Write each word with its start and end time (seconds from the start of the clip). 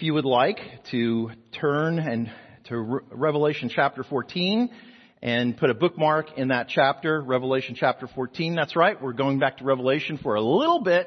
If 0.00 0.04
you 0.04 0.14
would 0.14 0.24
like 0.24 0.60
to 0.92 1.30
turn 1.60 1.98
and 1.98 2.32
to 2.68 2.78
Re- 2.78 3.00
Revelation 3.10 3.68
chapter 3.68 4.02
14 4.02 4.70
and 5.20 5.54
put 5.54 5.68
a 5.68 5.74
bookmark 5.74 6.38
in 6.38 6.48
that 6.48 6.68
chapter, 6.70 7.20
Revelation 7.20 7.74
chapter 7.78 8.06
14. 8.06 8.54
That's 8.54 8.74
right. 8.74 8.98
We're 8.98 9.12
going 9.12 9.40
back 9.40 9.58
to 9.58 9.64
Revelation 9.64 10.16
for 10.16 10.36
a 10.36 10.40
little 10.40 10.80
bit 10.80 11.06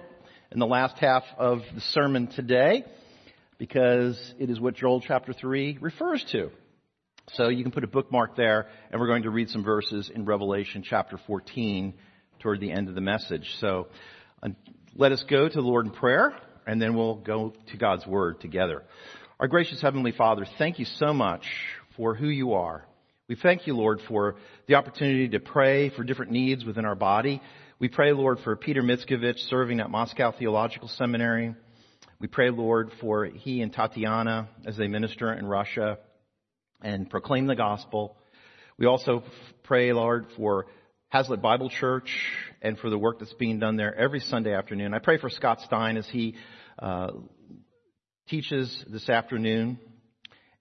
in 0.52 0.60
the 0.60 0.68
last 0.68 1.00
half 1.00 1.24
of 1.40 1.62
the 1.74 1.82
sermon 1.82 2.28
today 2.28 2.84
because 3.58 4.16
it 4.38 4.52
is 4.52 4.60
what 4.60 4.76
Joel 4.76 5.02
chapter 5.02 5.34
3 5.34 5.80
refers 5.82 6.24
to. 6.32 6.52
So 7.32 7.48
you 7.50 7.64
can 7.64 7.72
put 7.72 7.84
a 7.84 7.88
bookmark 7.88 8.36
there 8.36 8.68
and 8.92 9.02
we're 9.02 9.08
going 9.08 9.24
to 9.24 9.32
read 9.32 9.50
some 9.50 9.64
verses 9.64 10.12
in 10.14 10.24
Revelation 10.24 10.84
chapter 10.88 11.20
14 11.26 11.96
toward 12.42 12.60
the 12.60 12.72
end 12.72 12.90
of 12.90 12.94
the 12.94 13.02
message. 13.02 13.56
So 13.60 13.88
uh, 14.44 14.50
let 14.94 15.12
us 15.12 15.26
go 15.28 15.50
to 15.50 15.56
the 15.56 15.62
Lord 15.62 15.88
in 15.88 15.94
prayer 15.94 16.36
and 16.66 16.82
then 16.82 16.96
we'll 16.96 17.16
go 17.16 17.54
to 17.72 17.78
God's 17.78 18.06
Word 18.06 18.42
together. 18.42 18.84
Our 19.40 19.48
gracious 19.48 19.82
Heavenly 19.82 20.12
Father, 20.12 20.46
thank 20.58 20.80
you 20.80 20.86
so 20.86 21.14
much 21.14 21.46
for 21.98 22.16
who 22.16 22.28
you 22.28 22.54
are. 22.54 22.86
We 23.28 23.36
thank 23.36 23.68
you, 23.68 23.76
Lord, 23.76 24.02
for 24.08 24.36
the 24.68 24.76
opportunity 24.76 25.30
to 25.30 25.40
pray 25.40 25.90
for 25.90 26.04
different 26.04 26.32
needs 26.32 26.66
within 26.66 26.86
our 26.86 26.96
body. 26.96 27.42
We 27.80 27.88
pray, 27.88 28.12
Lord, 28.14 28.40
for 28.44 28.56
Peter 28.56 28.82
Mitskevich 28.82 29.40
serving 29.50 29.80
at 29.80 29.90
Moscow 29.90 30.32
Theological 30.32 30.88
Seminary. 30.88 31.56
We 32.20 32.28
pray, 32.28 32.50
Lord, 32.50 32.92
for 33.02 33.26
he 33.26 33.62
and 33.62 33.74
Tatiana 33.74 34.48
as 34.66 34.78
they 34.78 34.88
minister 34.88 35.34
in 35.34 35.46
Russia 35.46 35.98
and 36.82 37.10
proclaim 37.10 37.48
the 37.48 37.56
gospel. 37.56 38.16
We 38.78 38.86
also 38.86 39.24
pray, 39.64 39.94
Lord, 39.94 40.28
for 40.38 40.68
Haslet 41.14 41.42
Bible 41.42 41.70
Church 41.70 42.10
and 42.62 42.78
for 42.78 42.90
the 42.90 42.98
work 42.98 43.20
that's 43.20 43.34
being 43.34 43.60
done 43.60 43.78
there 43.78 43.96
every 43.96 44.20
Sunday 44.20 44.54
afternoon. 44.54 44.94
I 44.94 45.00
pray 45.00 45.18
for 45.18 45.30
Scott 45.30 45.62
Stein 45.62 45.96
as 45.98 46.08
he 46.08 46.36
uh, 46.80 47.12
teaches 48.28 48.84
this 48.90 49.10
afternoon. 49.10 49.80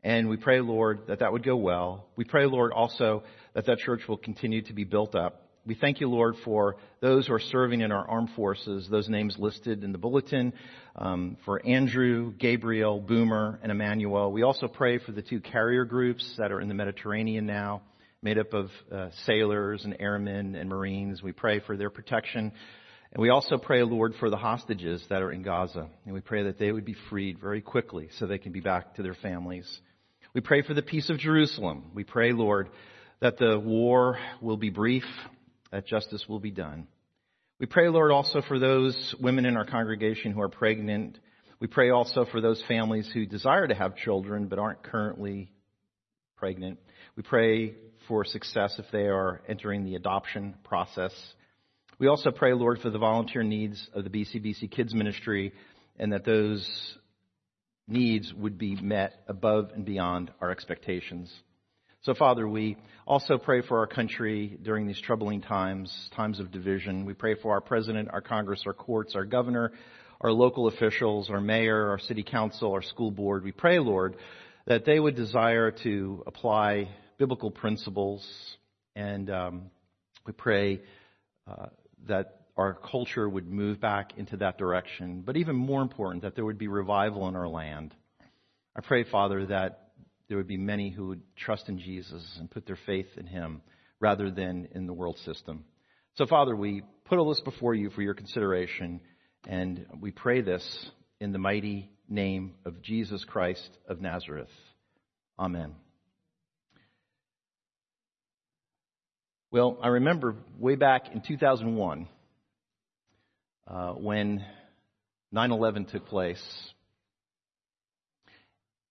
And 0.02 0.28
we 0.28 0.36
pray, 0.36 0.60
Lord, 0.60 1.06
that 1.08 1.20
that 1.20 1.32
would 1.32 1.44
go 1.44 1.56
well. 1.56 2.08
We 2.16 2.24
pray, 2.24 2.46
Lord, 2.46 2.72
also 2.72 3.22
that 3.54 3.66
that 3.66 3.78
church 3.78 4.02
will 4.08 4.16
continue 4.16 4.62
to 4.62 4.72
be 4.72 4.84
built 4.84 5.14
up. 5.14 5.42
We 5.64 5.76
thank 5.76 6.00
you, 6.00 6.08
Lord, 6.10 6.34
for 6.44 6.74
those 7.00 7.28
who 7.28 7.34
are 7.34 7.40
serving 7.40 7.82
in 7.82 7.92
our 7.92 8.08
armed 8.08 8.30
forces, 8.34 8.88
those 8.90 9.08
names 9.08 9.36
listed 9.38 9.84
in 9.84 9.92
the 9.92 9.98
bulletin, 9.98 10.54
um, 10.96 11.36
for 11.44 11.64
Andrew, 11.64 12.32
Gabriel, 12.36 12.98
Boomer, 12.98 13.60
and 13.62 13.70
Emmanuel. 13.70 14.32
We 14.32 14.42
also 14.42 14.66
pray 14.66 14.98
for 14.98 15.12
the 15.12 15.22
two 15.22 15.40
carrier 15.40 15.84
groups 15.84 16.28
that 16.38 16.50
are 16.50 16.60
in 16.60 16.66
the 16.66 16.74
Mediterranean 16.74 17.46
now, 17.46 17.82
made 18.22 18.38
up 18.38 18.52
of 18.52 18.70
uh, 18.90 19.10
sailors 19.24 19.84
and 19.84 19.96
airmen 20.00 20.56
and 20.56 20.68
Marines. 20.68 21.22
We 21.22 21.30
pray 21.30 21.60
for 21.60 21.76
their 21.76 21.90
protection. 21.90 22.50
And 23.12 23.20
we 23.20 23.28
also 23.28 23.58
pray, 23.58 23.82
Lord, 23.82 24.14
for 24.18 24.30
the 24.30 24.38
hostages 24.38 25.04
that 25.10 25.20
are 25.20 25.30
in 25.30 25.42
Gaza. 25.42 25.88
And 26.06 26.14
we 26.14 26.20
pray 26.20 26.44
that 26.44 26.58
they 26.58 26.72
would 26.72 26.86
be 26.86 26.96
freed 27.10 27.38
very 27.38 27.60
quickly 27.60 28.08
so 28.18 28.26
they 28.26 28.38
can 28.38 28.52
be 28.52 28.60
back 28.60 28.94
to 28.94 29.02
their 29.02 29.14
families. 29.14 29.68
We 30.34 30.40
pray 30.40 30.62
for 30.62 30.72
the 30.72 30.80
peace 30.82 31.10
of 31.10 31.18
Jerusalem. 31.18 31.90
We 31.94 32.04
pray, 32.04 32.32
Lord, 32.32 32.70
that 33.20 33.36
the 33.36 33.58
war 33.58 34.18
will 34.40 34.56
be 34.56 34.70
brief, 34.70 35.04
that 35.70 35.86
justice 35.86 36.24
will 36.26 36.40
be 36.40 36.50
done. 36.50 36.88
We 37.60 37.66
pray, 37.66 37.88
Lord, 37.90 38.12
also 38.12 38.40
for 38.40 38.58
those 38.58 39.14
women 39.20 39.44
in 39.44 39.58
our 39.58 39.66
congregation 39.66 40.32
who 40.32 40.40
are 40.40 40.48
pregnant. 40.48 41.18
We 41.60 41.66
pray 41.66 41.90
also 41.90 42.24
for 42.24 42.40
those 42.40 42.64
families 42.66 43.10
who 43.12 43.26
desire 43.26 43.68
to 43.68 43.74
have 43.74 43.94
children 43.94 44.48
but 44.48 44.58
aren't 44.58 44.82
currently 44.82 45.52
pregnant. 46.36 46.78
We 47.14 47.22
pray 47.22 47.74
for 48.08 48.24
success 48.24 48.74
if 48.78 48.86
they 48.90 49.06
are 49.06 49.42
entering 49.46 49.84
the 49.84 49.96
adoption 49.96 50.54
process. 50.64 51.12
We 52.02 52.08
also 52.08 52.32
pray, 52.32 52.52
Lord, 52.52 52.80
for 52.80 52.90
the 52.90 52.98
volunteer 52.98 53.44
needs 53.44 53.88
of 53.94 54.02
the 54.02 54.10
BCBC 54.10 54.72
Kids 54.72 54.92
Ministry 54.92 55.52
and 56.00 56.12
that 56.12 56.24
those 56.24 56.68
needs 57.86 58.34
would 58.34 58.58
be 58.58 58.74
met 58.74 59.22
above 59.28 59.70
and 59.72 59.84
beyond 59.84 60.32
our 60.40 60.50
expectations. 60.50 61.32
So, 62.00 62.12
Father, 62.14 62.48
we 62.48 62.76
also 63.06 63.38
pray 63.38 63.62
for 63.62 63.78
our 63.78 63.86
country 63.86 64.58
during 64.64 64.88
these 64.88 65.00
troubling 65.00 65.42
times, 65.42 65.96
times 66.16 66.40
of 66.40 66.50
division. 66.50 67.04
We 67.04 67.14
pray 67.14 67.36
for 67.36 67.52
our 67.52 67.60
president, 67.60 68.08
our 68.12 68.20
Congress, 68.20 68.64
our 68.66 68.74
courts, 68.74 69.14
our 69.14 69.24
governor, 69.24 69.70
our 70.20 70.32
local 70.32 70.66
officials, 70.66 71.30
our 71.30 71.40
mayor, 71.40 71.88
our 71.88 72.00
city 72.00 72.24
council, 72.24 72.72
our 72.72 72.82
school 72.82 73.12
board. 73.12 73.44
We 73.44 73.52
pray, 73.52 73.78
Lord, 73.78 74.16
that 74.66 74.84
they 74.84 74.98
would 74.98 75.14
desire 75.14 75.70
to 75.84 76.24
apply 76.26 76.88
biblical 77.16 77.52
principles, 77.52 78.26
and 78.96 79.30
um, 79.30 79.70
we 80.26 80.32
pray 80.32 80.80
uh, 81.46 81.66
that 82.06 82.42
our 82.56 82.74
culture 82.74 83.28
would 83.28 83.46
move 83.48 83.80
back 83.80 84.12
into 84.16 84.36
that 84.38 84.58
direction. 84.58 85.22
But 85.24 85.36
even 85.36 85.56
more 85.56 85.82
important, 85.82 86.22
that 86.22 86.34
there 86.34 86.44
would 86.44 86.58
be 86.58 86.68
revival 86.68 87.28
in 87.28 87.36
our 87.36 87.48
land. 87.48 87.94
I 88.76 88.80
pray, 88.80 89.04
Father, 89.04 89.46
that 89.46 89.90
there 90.28 90.36
would 90.36 90.48
be 90.48 90.56
many 90.56 90.90
who 90.90 91.08
would 91.08 91.22
trust 91.36 91.68
in 91.68 91.78
Jesus 91.78 92.22
and 92.38 92.50
put 92.50 92.66
their 92.66 92.78
faith 92.86 93.08
in 93.16 93.26
Him 93.26 93.62
rather 94.00 94.30
than 94.30 94.68
in 94.72 94.86
the 94.86 94.92
world 94.92 95.18
system. 95.18 95.64
So, 96.14 96.26
Father, 96.26 96.54
we 96.54 96.82
put 97.04 97.18
all 97.18 97.28
this 97.28 97.40
before 97.40 97.74
you 97.74 97.90
for 97.90 98.02
your 98.02 98.14
consideration, 98.14 99.00
and 99.46 99.86
we 100.00 100.10
pray 100.10 100.40
this 100.42 100.90
in 101.20 101.32
the 101.32 101.38
mighty 101.38 101.90
name 102.08 102.54
of 102.66 102.82
Jesus 102.82 103.24
Christ 103.24 103.70
of 103.88 104.00
Nazareth. 104.00 104.50
Amen. 105.38 105.81
Well, 109.52 109.76
I 109.82 109.88
remember 109.88 110.34
way 110.58 110.76
back 110.76 111.12
in 111.12 111.20
2001 111.20 112.08
uh, 113.68 113.92
when 113.92 114.42
9 115.30 115.50
11 115.50 115.84
took 115.84 116.06
place. 116.06 116.42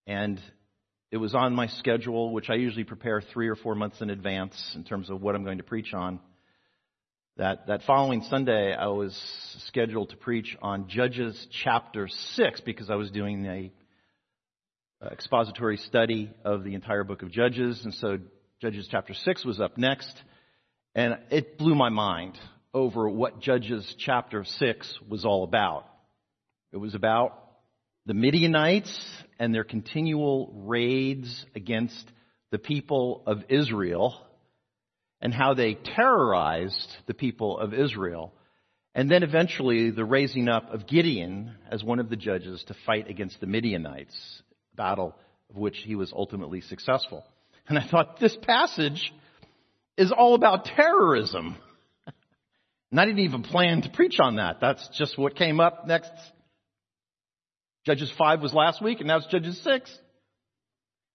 And 0.06 0.40
it 1.10 1.18
was 1.18 1.34
on 1.34 1.56
my 1.56 1.66
schedule, 1.66 2.32
which 2.32 2.52
I 2.52 2.54
usually 2.58 2.84
prepare 2.84 3.24
three 3.34 3.48
or 3.48 3.56
four 3.56 3.74
months 3.74 4.02
in 4.02 4.12
advance 4.12 4.54
in 4.76 4.84
terms 4.84 5.10
of 5.10 5.20
what 5.20 5.34
I'm 5.34 5.44
going 5.44 5.58
to 5.58 5.64
preach 5.64 5.96
on. 5.96 6.20
That, 7.38 7.66
that 7.66 7.82
following 7.88 8.22
Sunday, 8.30 8.76
I 8.76 8.86
was 8.90 9.20
scheduled 9.66 10.12
to 10.12 10.16
preach 10.16 10.56
on 10.62 10.88
Judges 10.88 11.48
chapter 11.64 12.08
6 12.08 12.62
because 12.62 12.92
I 12.92 12.96
was 12.98 13.10
doing 13.10 13.48
a 13.48 13.72
expository 15.12 15.78
study 15.78 16.30
of 16.46 16.64
the 16.64 16.76
entire 16.76 17.04
book 17.04 17.24
of 17.24 17.32
Judges. 17.32 17.82
And 17.84 17.96
so 17.96 18.20
Judges 18.62 18.88
chapter 18.92 19.16
6 19.16 19.44
was 19.44 19.60
up 19.60 19.80
next. 19.80 20.22
And 20.94 21.18
it 21.30 21.58
blew 21.58 21.76
my 21.76 21.90
mind 21.90 22.38
over 22.74 23.10
what 23.10 23.40
Judges 23.40 23.96
chapter 23.98 24.44
6 24.44 25.00
was 25.08 25.26
all 25.26 25.44
about. 25.44 25.86
It 26.74 26.78
was 26.78 26.96
about 26.96 27.38
the 28.06 28.14
Midianites 28.14 28.94
and 29.40 29.54
their 29.54 29.64
continual 29.64 30.52
raids 30.66 31.46
against 31.56 32.12
the 32.52 32.58
people 32.58 33.24
of 33.26 33.44
Israel 33.50 34.20
and 35.22 35.34
how 35.34 35.54
they 35.54 35.76
terrorized 35.76 36.98
the 37.06 37.14
people 37.14 37.58
of 37.58 37.74
Israel. 37.74 38.34
And 38.94 39.10
then 39.10 39.24
eventually 39.24 39.92
the 39.92 40.04
raising 40.04 40.50
up 40.50 40.74
of 40.74 40.88
Gideon 40.88 41.56
as 41.70 41.84
one 41.84 42.00
of 42.00 42.10
the 42.10 42.18
judges 42.18 42.64
to 42.68 42.76
fight 42.86 43.10
against 43.10 43.40
the 43.40 43.48
Midianites, 43.48 44.42
battle 44.76 45.16
of 45.50 45.56
which 45.56 45.78
he 45.86 45.96
was 45.96 46.12
ultimately 46.12 46.60
successful. 46.62 47.24
And 47.70 47.78
I 47.78 47.88
thought 47.88 48.20
this 48.20 48.36
passage 48.42 49.14
is 50.02 50.12
all 50.12 50.34
about 50.34 50.66
terrorism. 50.66 51.56
And 52.90 53.00
I 53.00 53.06
didn't 53.06 53.20
even 53.20 53.44
plan 53.44 53.84
to 53.84 53.90
preach 53.90 54.18
on 54.20 54.36
that. 54.36 54.60
That's 54.60 54.86
just 54.98 55.18
what 55.18 55.36
came 55.36 55.60
up 55.60 55.88
next. 55.88 56.12
Judges 57.86 58.12
5 58.18 58.42
was 58.42 58.54
last 58.54 58.82
week, 58.82 59.00
and 59.00 59.08
now 59.08 59.18
it's 59.18 59.28
Judges 59.28 59.62
6. 59.64 59.98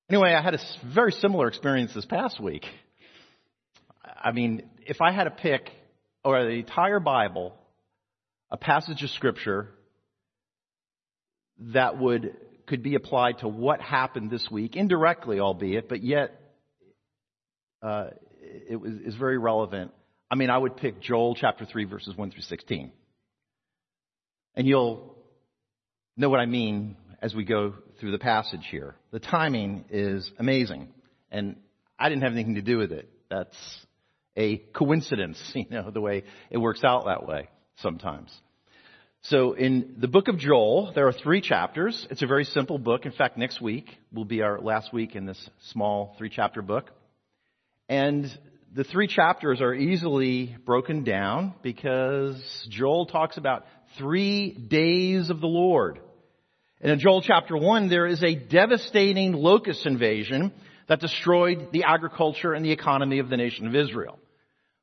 Anyway, 0.08 0.32
I 0.32 0.40
had 0.40 0.54
a 0.54 0.58
very 0.94 1.12
similar 1.12 1.48
experience 1.48 1.92
this 1.94 2.06
past 2.06 2.40
week. 2.40 2.64
I 4.04 4.32
mean, 4.32 4.62
if 4.86 5.00
I 5.00 5.12
had 5.12 5.24
to 5.24 5.30
pick, 5.30 5.68
or 6.24 6.42
the 6.44 6.50
entire 6.50 7.00
Bible, 7.00 7.54
a 8.50 8.56
passage 8.56 9.02
of 9.02 9.10
Scripture 9.10 9.68
that 11.58 11.98
would 11.98 12.36
could 12.66 12.82
be 12.82 12.96
applied 12.96 13.38
to 13.38 13.48
what 13.48 13.80
happened 13.80 14.30
this 14.30 14.48
week, 14.50 14.74
indirectly, 14.74 15.38
albeit, 15.38 15.88
but 15.88 16.02
yet 16.02 16.40
uh, 17.80 18.06
it 18.68 18.76
was 18.76 18.92
is 19.04 19.14
very 19.14 19.38
relevant. 19.38 19.92
I 20.30 20.34
mean, 20.34 20.50
I 20.50 20.58
would 20.58 20.76
pick 20.76 21.00
Joel 21.00 21.34
chapter 21.34 21.64
3, 21.64 21.84
verses 21.84 22.16
1 22.16 22.30
through 22.30 22.42
16. 22.42 22.90
And 24.56 24.66
you'll 24.66 25.16
know 26.16 26.28
what 26.28 26.40
I 26.40 26.46
mean 26.46 26.96
as 27.22 27.34
we 27.34 27.44
go 27.44 27.74
through 28.00 28.12
the 28.12 28.18
passage 28.18 28.66
here. 28.70 28.96
The 29.12 29.20
timing 29.20 29.84
is 29.90 30.30
amazing. 30.38 30.88
And 31.30 31.56
I 31.98 32.08
didn't 32.08 32.22
have 32.22 32.32
anything 32.32 32.56
to 32.56 32.62
do 32.62 32.78
with 32.78 32.92
it. 32.92 33.08
That's 33.30 33.56
a 34.36 34.58
coincidence, 34.74 35.40
you 35.54 35.66
know, 35.70 35.90
the 35.90 36.00
way 36.00 36.24
it 36.50 36.58
works 36.58 36.84
out 36.84 37.06
that 37.06 37.26
way 37.26 37.48
sometimes. 37.76 38.34
So 39.22 39.54
in 39.54 39.96
the 39.98 40.08
book 40.08 40.28
of 40.28 40.38
Joel, 40.38 40.92
there 40.94 41.08
are 41.08 41.12
three 41.12 41.40
chapters. 41.40 42.06
It's 42.10 42.22
a 42.22 42.26
very 42.26 42.44
simple 42.44 42.78
book. 42.78 43.06
In 43.06 43.12
fact, 43.12 43.36
next 43.36 43.60
week 43.60 43.86
will 44.12 44.24
be 44.24 44.42
our 44.42 44.60
last 44.60 44.92
week 44.92 45.16
in 45.16 45.26
this 45.26 45.50
small 45.70 46.14
three 46.16 46.30
chapter 46.30 46.62
book. 46.62 46.90
And 47.88 48.26
the 48.74 48.84
three 48.84 49.06
chapters 49.06 49.60
are 49.60 49.74
easily 49.74 50.56
broken 50.64 51.04
down 51.04 51.54
because 51.62 52.36
Joel 52.68 53.06
talks 53.06 53.36
about 53.36 53.64
three 53.96 54.50
days 54.50 55.30
of 55.30 55.40
the 55.40 55.46
Lord. 55.46 56.00
And 56.80 56.92
in 56.92 56.98
Joel 56.98 57.22
chapter 57.22 57.56
1, 57.56 57.88
there 57.88 58.06
is 58.06 58.22
a 58.22 58.34
devastating 58.34 59.32
locust 59.32 59.86
invasion 59.86 60.52
that 60.88 61.00
destroyed 61.00 61.68
the 61.72 61.84
agriculture 61.84 62.52
and 62.52 62.64
the 62.64 62.72
economy 62.72 63.18
of 63.18 63.28
the 63.28 63.36
nation 63.36 63.66
of 63.66 63.74
Israel. 63.74 64.18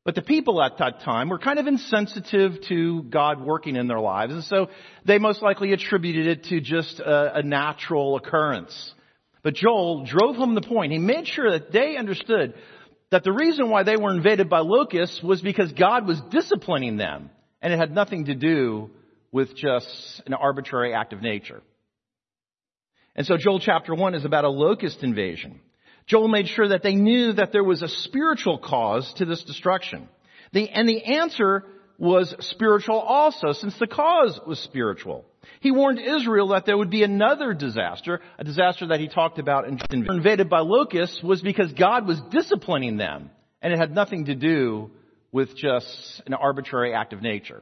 But 0.05 0.15
the 0.15 0.21
people 0.21 0.61
at 0.61 0.79
that 0.79 1.01
time 1.01 1.29
were 1.29 1.39
kind 1.39 1.59
of 1.59 1.67
insensitive 1.67 2.61
to 2.67 3.03
God 3.03 3.41
working 3.41 3.75
in 3.77 3.87
their 3.87 4.01
lives, 4.01 4.33
and 4.33 4.43
so 4.43 4.69
they 5.05 5.17
most 5.17 5.41
likely 5.41 5.71
attributed 5.71 6.27
it 6.27 6.43
to 6.45 6.59
just 6.59 6.99
a, 6.99 7.37
a 7.37 7.43
natural 7.43 8.17
occurrence. 8.17 8.93
But 9.43 9.53
Joel 9.55 10.05
drove 10.05 10.35
home 10.35 10.55
the 10.55 10.61
point. 10.61 10.91
He 10.91 10.97
made 10.97 11.27
sure 11.27 11.51
that 11.51 11.71
they 11.71 11.95
understood 11.95 12.55
that 13.13 13.23
the 13.23 13.31
reason 13.31 13.69
why 13.69 13.83
they 13.83 13.95
were 13.95 14.11
invaded 14.11 14.49
by 14.49 14.59
locusts 14.59 15.21
was 15.21 15.39
because 15.39 15.71
God 15.73 16.07
was 16.07 16.19
disciplining 16.31 16.97
them, 16.97 17.29
and 17.61 17.71
it 17.71 17.77
had 17.77 17.93
nothing 17.93 18.25
to 18.25 18.33
do 18.33 18.89
with 19.31 19.55
just 19.55 20.23
an 20.25 20.33
arbitrary 20.33 20.95
act 20.95 21.13
of 21.13 21.21
nature. 21.21 21.61
And 23.15 23.27
so 23.27 23.37
Joel 23.37 23.59
chapter 23.59 23.93
1 23.93 24.15
is 24.15 24.25
about 24.25 24.45
a 24.45 24.49
locust 24.49 25.03
invasion. 25.03 25.61
Joel 26.07 26.27
made 26.27 26.47
sure 26.47 26.69
that 26.69 26.81
they 26.81 26.95
knew 26.95 27.33
that 27.33 27.51
there 27.51 27.63
was 27.63 27.83
a 27.83 27.87
spiritual 27.87 28.57
cause 28.57 29.13
to 29.17 29.25
this 29.25 29.43
destruction. 29.43 30.09
The, 30.51 30.67
and 30.69 30.89
the 30.89 31.03
answer 31.03 31.65
was 31.99 32.35
spiritual 32.39 32.97
also, 32.97 33.51
since 33.51 33.77
the 33.77 33.85
cause 33.85 34.39
was 34.47 34.57
spiritual. 34.57 35.23
He 35.59 35.71
warned 35.71 35.99
Israel 35.99 36.49
that 36.49 36.65
there 36.65 36.77
would 36.77 36.89
be 36.89 37.03
another 37.03 37.53
disaster, 37.53 38.21
a 38.37 38.43
disaster 38.43 38.87
that 38.87 38.99
he 38.99 39.07
talked 39.07 39.39
about 39.39 39.67
in 39.67 39.79
invaded 39.91 40.49
by 40.49 40.59
locusts 40.59 41.21
was 41.23 41.41
because 41.41 41.71
God 41.73 42.07
was 42.07 42.21
disciplining 42.31 42.97
them, 42.97 43.29
and 43.61 43.73
it 43.73 43.79
had 43.79 43.93
nothing 43.93 44.25
to 44.25 44.35
do 44.35 44.91
with 45.31 45.55
just 45.55 46.21
an 46.25 46.33
arbitrary 46.33 46.93
act 46.93 47.13
of 47.13 47.21
nature. 47.21 47.61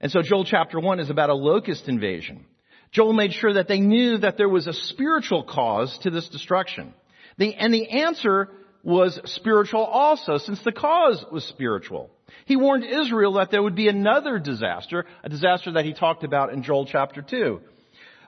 And 0.00 0.12
so 0.12 0.20
Joel 0.22 0.44
chapter 0.44 0.78
1 0.78 1.00
is 1.00 1.10
about 1.10 1.30
a 1.30 1.34
locust 1.34 1.88
invasion. 1.88 2.44
Joel 2.92 3.12
made 3.12 3.32
sure 3.32 3.54
that 3.54 3.68
they 3.68 3.80
knew 3.80 4.18
that 4.18 4.36
there 4.36 4.48
was 4.48 4.66
a 4.66 4.72
spiritual 4.72 5.44
cause 5.44 5.96
to 6.02 6.10
this 6.10 6.28
destruction. 6.28 6.94
The, 7.36 7.54
and 7.54 7.72
the 7.72 7.88
answer 7.88 8.48
was 8.82 9.20
spiritual 9.24 9.84
also, 9.84 10.38
since 10.38 10.62
the 10.62 10.72
cause 10.72 11.24
was 11.30 11.44
spiritual. 11.44 12.10
He 12.46 12.56
warned 12.56 12.84
Israel 12.84 13.34
that 13.34 13.50
there 13.50 13.62
would 13.62 13.74
be 13.74 13.88
another 13.88 14.38
disaster, 14.38 15.06
a 15.22 15.28
disaster 15.28 15.72
that 15.72 15.84
he 15.84 15.92
talked 15.92 16.24
about 16.24 16.52
in 16.52 16.62
Joel 16.62 16.86
chapter 16.86 17.22
2. 17.22 17.60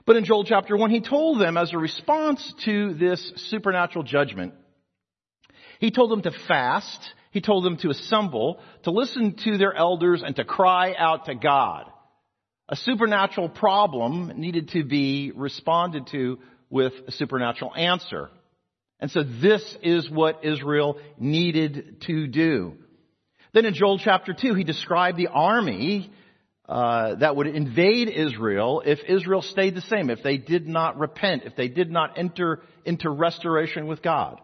But 0.05 0.15
in 0.15 0.25
Joel 0.25 0.43
chapter 0.43 0.75
1, 0.75 0.89
he 0.89 1.01
told 1.01 1.39
them 1.39 1.57
as 1.57 1.73
a 1.73 1.77
response 1.77 2.53
to 2.65 2.93
this 2.95 3.33
supernatural 3.35 4.03
judgment, 4.03 4.53
he 5.79 5.91
told 5.91 6.11
them 6.11 6.21
to 6.23 6.31
fast, 6.47 7.13
he 7.31 7.41
told 7.41 7.63
them 7.63 7.77
to 7.77 7.89
assemble, 7.89 8.59
to 8.83 8.91
listen 8.91 9.35
to 9.43 9.57
their 9.57 9.73
elders, 9.73 10.21
and 10.23 10.35
to 10.35 10.43
cry 10.43 10.93
out 10.95 11.25
to 11.25 11.35
God 11.35 11.91
a 12.71 12.75
supernatural 12.77 13.49
problem 13.49 14.31
needed 14.37 14.69
to 14.69 14.85
be 14.85 15.33
responded 15.35 16.07
to 16.07 16.39
with 16.69 16.93
a 17.05 17.11
supernatural 17.11 17.75
answer. 17.75 18.29
And 19.01 19.11
so 19.11 19.23
this 19.23 19.77
is 19.83 20.09
what 20.09 20.45
Israel 20.45 20.97
needed 21.19 22.01
to 22.07 22.27
do. 22.27 22.77
Then 23.53 23.65
in 23.65 23.73
Joel 23.73 23.99
chapter 23.99 24.33
2, 24.33 24.53
he 24.53 24.63
described 24.63 25.17
the 25.17 25.27
army 25.27 26.11
uh, 26.69 27.15
that 27.15 27.35
would 27.35 27.47
invade 27.47 28.07
Israel 28.07 28.81
if 28.85 28.99
Israel 29.07 29.41
stayed 29.41 29.75
the 29.75 29.81
same, 29.81 30.09
if 30.09 30.23
they 30.23 30.37
did 30.37 30.67
not 30.67 30.97
repent, 30.97 31.43
if 31.45 31.55
they 31.55 31.67
did 31.67 31.91
not 31.91 32.17
enter 32.17 32.61
into 32.85 33.09
restoration 33.09 33.87
with 33.87 34.01
God. 34.01 34.39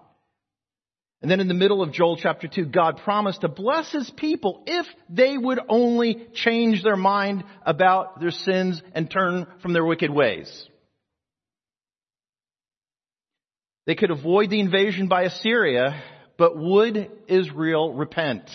And 1.21 1.31
then 1.31 1.39
in 1.39 1.47
the 1.47 1.53
middle 1.53 1.81
of 1.81 1.93
Joel 1.93 2.17
chapter 2.17 2.47
2, 2.47 2.65
God 2.65 2.97
promised 3.03 3.41
to 3.41 3.47
bless 3.47 3.91
his 3.91 4.09
people 4.17 4.63
if 4.67 4.85
they 5.09 5.37
would 5.37 5.59
only 5.67 6.27
change 6.33 6.83
their 6.83 6.97
mind 6.97 7.43
about 7.65 8.19
their 8.19 8.31
sins 8.31 8.81
and 8.93 9.09
turn 9.09 9.47
from 9.61 9.73
their 9.73 9.85
wicked 9.85 10.11
ways. 10.11 10.67
They 13.87 13.95
could 13.95 14.11
avoid 14.11 14.49
the 14.49 14.59
invasion 14.59 15.07
by 15.07 15.23
Assyria, 15.23 16.03
but 16.37 16.57
would 16.57 17.09
Israel 17.27 17.93
repent? 17.93 18.51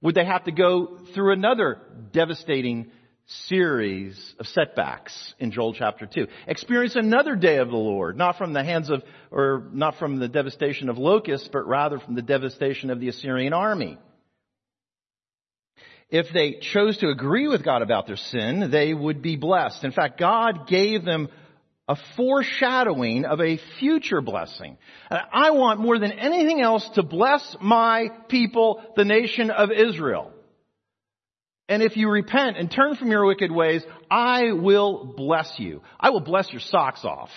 Would 0.00 0.14
they 0.14 0.24
have 0.24 0.44
to 0.44 0.52
go 0.52 0.98
through 1.14 1.32
another 1.32 1.80
devastating 2.12 2.90
series 3.28 4.34
of 4.38 4.46
setbacks 4.46 5.34
in 5.38 5.50
Joel 5.50 5.74
chapter 5.74 6.06
2. 6.06 6.26
Experience 6.46 6.96
another 6.96 7.36
day 7.36 7.58
of 7.58 7.68
the 7.68 7.76
Lord, 7.76 8.16
not 8.16 8.38
from 8.38 8.54
the 8.54 8.64
hands 8.64 8.88
of, 8.88 9.02
or 9.30 9.68
not 9.72 9.98
from 9.98 10.18
the 10.18 10.28
devastation 10.28 10.88
of 10.88 10.96
locusts, 10.96 11.48
but 11.52 11.66
rather 11.66 11.98
from 11.98 12.14
the 12.14 12.22
devastation 12.22 12.90
of 12.90 13.00
the 13.00 13.08
Assyrian 13.08 13.52
army. 13.52 13.98
If 16.08 16.32
they 16.32 16.54
chose 16.54 16.96
to 16.98 17.10
agree 17.10 17.48
with 17.48 17.62
God 17.62 17.82
about 17.82 18.06
their 18.06 18.16
sin, 18.16 18.70
they 18.70 18.94
would 18.94 19.20
be 19.20 19.36
blessed. 19.36 19.84
In 19.84 19.92
fact, 19.92 20.18
God 20.18 20.66
gave 20.66 21.04
them 21.04 21.28
a 21.88 21.96
foreshadowing 22.16 23.24
of 23.24 23.40
a 23.40 23.58
future 23.78 24.20
blessing. 24.20 24.76
I 25.10 25.52
want 25.52 25.80
more 25.80 25.98
than 25.98 26.12
anything 26.12 26.60
else 26.60 26.88
to 26.94 27.02
bless 27.02 27.56
my 27.60 28.10
people, 28.28 28.82
the 28.94 29.04
nation 29.04 29.50
of 29.50 29.70
Israel. 29.70 30.30
And 31.68 31.82
if 31.82 31.96
you 31.96 32.08
repent 32.10 32.56
and 32.56 32.70
turn 32.70 32.96
from 32.96 33.10
your 33.10 33.26
wicked 33.26 33.50
ways, 33.50 33.84
I 34.10 34.52
will 34.52 35.14
bless 35.16 35.54
you. 35.58 35.82
I 35.98 36.10
will 36.10 36.20
bless 36.20 36.50
your 36.50 36.60
socks 36.60 37.04
off. 37.04 37.30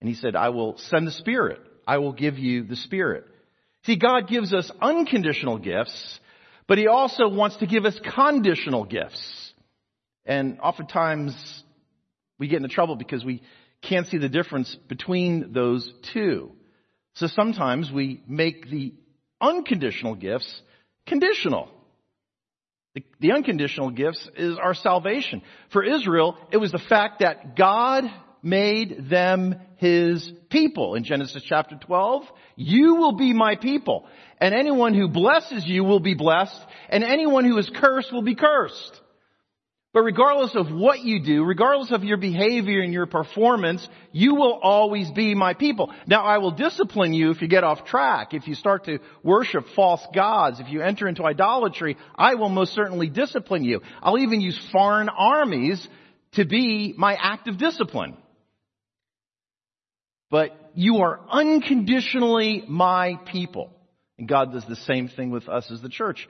And 0.00 0.08
he 0.08 0.14
said, 0.14 0.36
I 0.36 0.50
will 0.50 0.76
send 0.76 1.06
the 1.06 1.12
Spirit. 1.12 1.60
I 1.86 1.98
will 1.98 2.12
give 2.12 2.38
you 2.38 2.64
the 2.64 2.76
Spirit. 2.76 3.24
See, 3.84 3.96
God 3.96 4.28
gives 4.28 4.52
us 4.52 4.70
unconditional 4.80 5.58
gifts, 5.58 6.20
but 6.66 6.78
He 6.78 6.86
also 6.86 7.28
wants 7.28 7.56
to 7.56 7.66
give 7.66 7.84
us 7.84 7.98
conditional 8.14 8.84
gifts. 8.84 9.52
And 10.24 10.60
oftentimes 10.60 11.61
we 12.42 12.48
get 12.48 12.56
into 12.56 12.68
trouble 12.68 12.96
because 12.96 13.24
we 13.24 13.40
can't 13.82 14.08
see 14.08 14.18
the 14.18 14.28
difference 14.28 14.76
between 14.88 15.52
those 15.52 15.88
two. 16.12 16.50
So 17.14 17.28
sometimes 17.28 17.88
we 17.92 18.20
make 18.26 18.68
the 18.68 18.94
unconditional 19.40 20.16
gifts 20.16 20.60
conditional. 21.06 21.68
The, 22.96 23.04
the, 23.20 23.30
unconditional 23.30 23.90
gifts 23.90 24.28
is 24.36 24.58
our 24.58 24.74
salvation. 24.74 25.42
For 25.72 25.84
Israel, 25.84 26.36
it 26.50 26.56
was 26.56 26.72
the 26.72 26.82
fact 26.88 27.20
that 27.20 27.54
God 27.56 28.02
made 28.42 29.08
them 29.08 29.54
his 29.76 30.28
people. 30.50 30.96
In 30.96 31.04
Genesis 31.04 31.44
chapter 31.48 31.76
12, 31.80 32.24
you 32.56 32.96
will 32.96 33.12
be 33.12 33.32
my 33.32 33.54
people. 33.54 34.04
And 34.38 34.52
anyone 34.52 34.94
who 34.94 35.06
blesses 35.06 35.64
you 35.64 35.84
will 35.84 36.00
be 36.00 36.14
blessed, 36.14 36.58
and 36.88 37.04
anyone 37.04 37.44
who 37.44 37.56
is 37.58 37.70
cursed 37.72 38.12
will 38.12 38.22
be 38.22 38.34
cursed. 38.34 39.00
But 39.92 40.04
regardless 40.04 40.54
of 40.54 40.72
what 40.72 41.00
you 41.00 41.22
do, 41.22 41.44
regardless 41.44 41.90
of 41.90 42.02
your 42.02 42.16
behavior 42.16 42.80
and 42.80 42.94
your 42.94 43.04
performance, 43.04 43.86
you 44.10 44.34
will 44.34 44.58
always 44.62 45.10
be 45.10 45.34
my 45.34 45.52
people. 45.52 45.92
Now 46.06 46.24
I 46.24 46.38
will 46.38 46.52
discipline 46.52 47.12
you 47.12 47.30
if 47.30 47.42
you 47.42 47.48
get 47.48 47.62
off 47.62 47.84
track, 47.84 48.32
if 48.32 48.48
you 48.48 48.54
start 48.54 48.86
to 48.86 49.00
worship 49.22 49.66
false 49.76 50.00
gods, 50.14 50.60
if 50.60 50.70
you 50.70 50.80
enter 50.80 51.06
into 51.08 51.24
idolatry, 51.24 51.98
I 52.16 52.36
will 52.36 52.48
most 52.48 52.72
certainly 52.72 53.10
discipline 53.10 53.64
you. 53.64 53.82
I'll 54.02 54.18
even 54.18 54.40
use 54.40 54.58
foreign 54.72 55.10
armies 55.10 55.86
to 56.32 56.46
be 56.46 56.94
my 56.96 57.14
active 57.20 57.58
discipline. 57.58 58.16
But 60.30 60.56
you 60.74 61.02
are 61.02 61.20
unconditionally 61.30 62.64
my 62.66 63.16
people. 63.30 63.70
And 64.18 64.26
God 64.26 64.52
does 64.52 64.64
the 64.64 64.76
same 64.76 65.08
thing 65.08 65.30
with 65.30 65.50
us 65.50 65.70
as 65.70 65.82
the 65.82 65.90
church. 65.90 66.26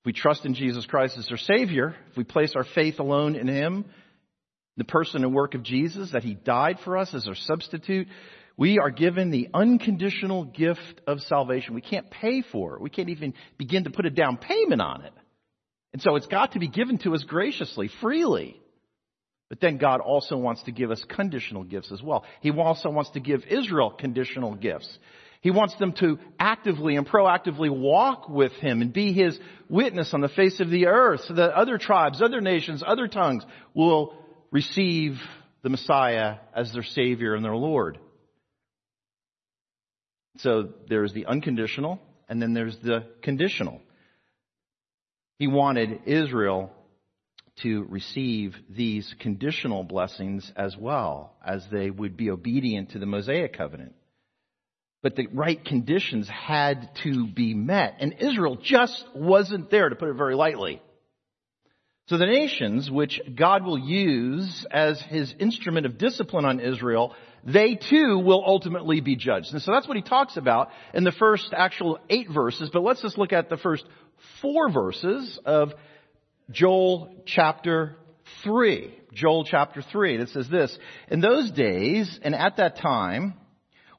If 0.00 0.06
we 0.06 0.12
trust 0.14 0.46
in 0.46 0.54
Jesus 0.54 0.86
Christ 0.86 1.18
as 1.18 1.28
our 1.30 1.36
Savior, 1.36 1.94
if 2.10 2.16
we 2.16 2.24
place 2.24 2.54
our 2.56 2.64
faith 2.74 3.00
alone 3.00 3.36
in 3.36 3.46
Him, 3.48 3.84
the 4.78 4.84
person 4.84 5.24
and 5.24 5.34
work 5.34 5.54
of 5.54 5.62
Jesus, 5.62 6.12
that 6.12 6.22
He 6.22 6.34
died 6.34 6.78
for 6.84 6.96
us 6.96 7.12
as 7.12 7.28
our 7.28 7.34
substitute, 7.34 8.08
we 8.56 8.78
are 8.78 8.90
given 8.90 9.30
the 9.30 9.48
unconditional 9.52 10.44
gift 10.44 11.02
of 11.06 11.20
salvation. 11.20 11.74
We 11.74 11.82
can't 11.82 12.10
pay 12.10 12.42
for 12.42 12.76
it. 12.76 12.80
We 12.80 12.88
can't 12.88 13.10
even 13.10 13.34
begin 13.58 13.84
to 13.84 13.90
put 13.90 14.06
a 14.06 14.10
down 14.10 14.38
payment 14.38 14.80
on 14.80 15.02
it. 15.02 15.12
And 15.92 16.00
so 16.00 16.16
it's 16.16 16.26
got 16.26 16.52
to 16.52 16.58
be 16.58 16.68
given 16.68 16.98
to 16.98 17.14
us 17.14 17.22
graciously, 17.24 17.90
freely. 18.00 18.58
But 19.50 19.60
then 19.60 19.78
God 19.78 20.00
also 20.00 20.36
wants 20.36 20.62
to 20.62 20.72
give 20.72 20.90
us 20.90 21.04
conditional 21.08 21.64
gifts 21.64 21.90
as 21.92 22.02
well. 22.02 22.24
He 22.40 22.50
also 22.50 22.88
wants 22.88 23.10
to 23.10 23.20
give 23.20 23.42
Israel 23.50 23.90
conditional 23.90 24.54
gifts. 24.54 24.88
He 25.40 25.50
wants 25.50 25.74
them 25.76 25.92
to 26.00 26.18
actively 26.38 26.96
and 26.96 27.06
proactively 27.06 27.70
walk 27.70 28.28
with 28.28 28.52
Him 28.52 28.82
and 28.82 28.92
be 28.92 29.12
His 29.12 29.38
witness 29.68 30.12
on 30.12 30.20
the 30.20 30.28
face 30.28 30.60
of 30.60 30.70
the 30.70 30.86
earth 30.86 31.22
so 31.26 31.34
that 31.34 31.52
other 31.52 31.78
tribes, 31.78 32.20
other 32.20 32.42
nations, 32.42 32.82
other 32.86 33.08
tongues 33.08 33.44
will 33.72 34.14
receive 34.50 35.18
the 35.62 35.70
Messiah 35.70 36.36
as 36.54 36.72
their 36.72 36.82
Savior 36.82 37.34
and 37.34 37.44
their 37.44 37.56
Lord. 37.56 37.98
So 40.38 40.70
there's 40.88 41.12
the 41.12 41.26
unconditional 41.26 42.00
and 42.28 42.40
then 42.40 42.52
there's 42.52 42.78
the 42.82 43.06
conditional. 43.22 43.80
He 45.38 45.46
wanted 45.46 46.02
Israel 46.04 46.70
to 47.62 47.84
receive 47.84 48.54
these 48.68 49.14
conditional 49.20 49.84
blessings 49.84 50.50
as 50.54 50.76
well 50.76 51.34
as 51.44 51.66
they 51.72 51.90
would 51.90 52.16
be 52.16 52.30
obedient 52.30 52.90
to 52.90 52.98
the 52.98 53.06
Mosaic 53.06 53.56
covenant 53.56 53.94
but 55.02 55.16
the 55.16 55.26
right 55.32 55.64
conditions 55.64 56.28
had 56.28 56.90
to 57.02 57.26
be 57.26 57.54
met. 57.54 57.96
And 58.00 58.16
Israel 58.20 58.56
just 58.62 59.04
wasn't 59.14 59.70
there, 59.70 59.88
to 59.88 59.96
put 59.96 60.08
it 60.08 60.14
very 60.14 60.34
lightly. 60.34 60.82
So 62.08 62.18
the 62.18 62.26
nations, 62.26 62.90
which 62.90 63.20
God 63.36 63.64
will 63.64 63.78
use 63.78 64.66
as 64.70 65.00
his 65.00 65.32
instrument 65.38 65.86
of 65.86 65.96
discipline 65.96 66.44
on 66.44 66.58
Israel, 66.58 67.14
they 67.44 67.76
too 67.76 68.18
will 68.18 68.42
ultimately 68.44 69.00
be 69.00 69.16
judged. 69.16 69.52
And 69.52 69.62
so 69.62 69.72
that's 69.72 69.86
what 69.86 69.96
he 69.96 70.02
talks 70.02 70.36
about 70.36 70.70
in 70.92 71.04
the 71.04 71.12
first 71.12 71.54
actual 71.56 71.98
eight 72.10 72.28
verses, 72.28 72.68
but 72.72 72.82
let's 72.82 73.00
just 73.00 73.16
look 73.16 73.32
at 73.32 73.48
the 73.48 73.56
first 73.56 73.84
four 74.42 74.70
verses 74.70 75.38
of 75.44 75.72
Joel 76.50 77.14
chapter 77.26 77.96
3. 78.42 78.92
Joel 79.12 79.44
chapter 79.44 79.80
3. 79.80 80.16
It 80.16 80.28
says 80.30 80.48
this, 80.48 80.76
In 81.08 81.20
those 81.20 81.50
days 81.52 82.18
and 82.22 82.34
at 82.34 82.56
that 82.56 82.76
time, 82.78 83.34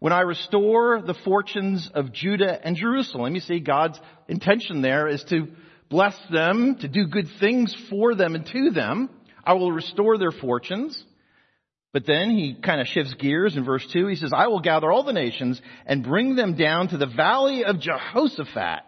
when 0.01 0.13
I 0.13 0.21
restore 0.21 0.99
the 1.05 1.13
fortunes 1.13 1.87
of 1.93 2.11
Judah 2.11 2.59
and 2.65 2.75
Jerusalem, 2.75 3.35
you 3.35 3.39
see 3.39 3.59
God's 3.59 3.99
intention 4.27 4.81
there 4.81 5.07
is 5.07 5.23
to 5.25 5.49
bless 5.91 6.15
them, 6.31 6.77
to 6.81 6.87
do 6.87 7.05
good 7.05 7.27
things 7.39 7.75
for 7.87 8.15
them 8.15 8.33
and 8.33 8.43
to 8.47 8.71
them. 8.71 9.11
I 9.43 9.53
will 9.53 9.71
restore 9.71 10.17
their 10.17 10.31
fortunes. 10.31 10.99
But 11.93 12.07
then 12.07 12.31
he 12.31 12.55
kind 12.55 12.81
of 12.81 12.87
shifts 12.87 13.13
gears 13.13 13.55
in 13.55 13.63
verse 13.63 13.85
2. 13.93 14.07
He 14.07 14.15
says, 14.15 14.31
I 14.35 14.47
will 14.47 14.61
gather 14.61 14.91
all 14.91 15.03
the 15.03 15.13
nations 15.13 15.61
and 15.85 16.03
bring 16.03 16.35
them 16.35 16.55
down 16.55 16.87
to 16.87 16.97
the 16.97 17.05
valley 17.05 17.63
of 17.63 17.79
Jehoshaphat. 17.79 18.83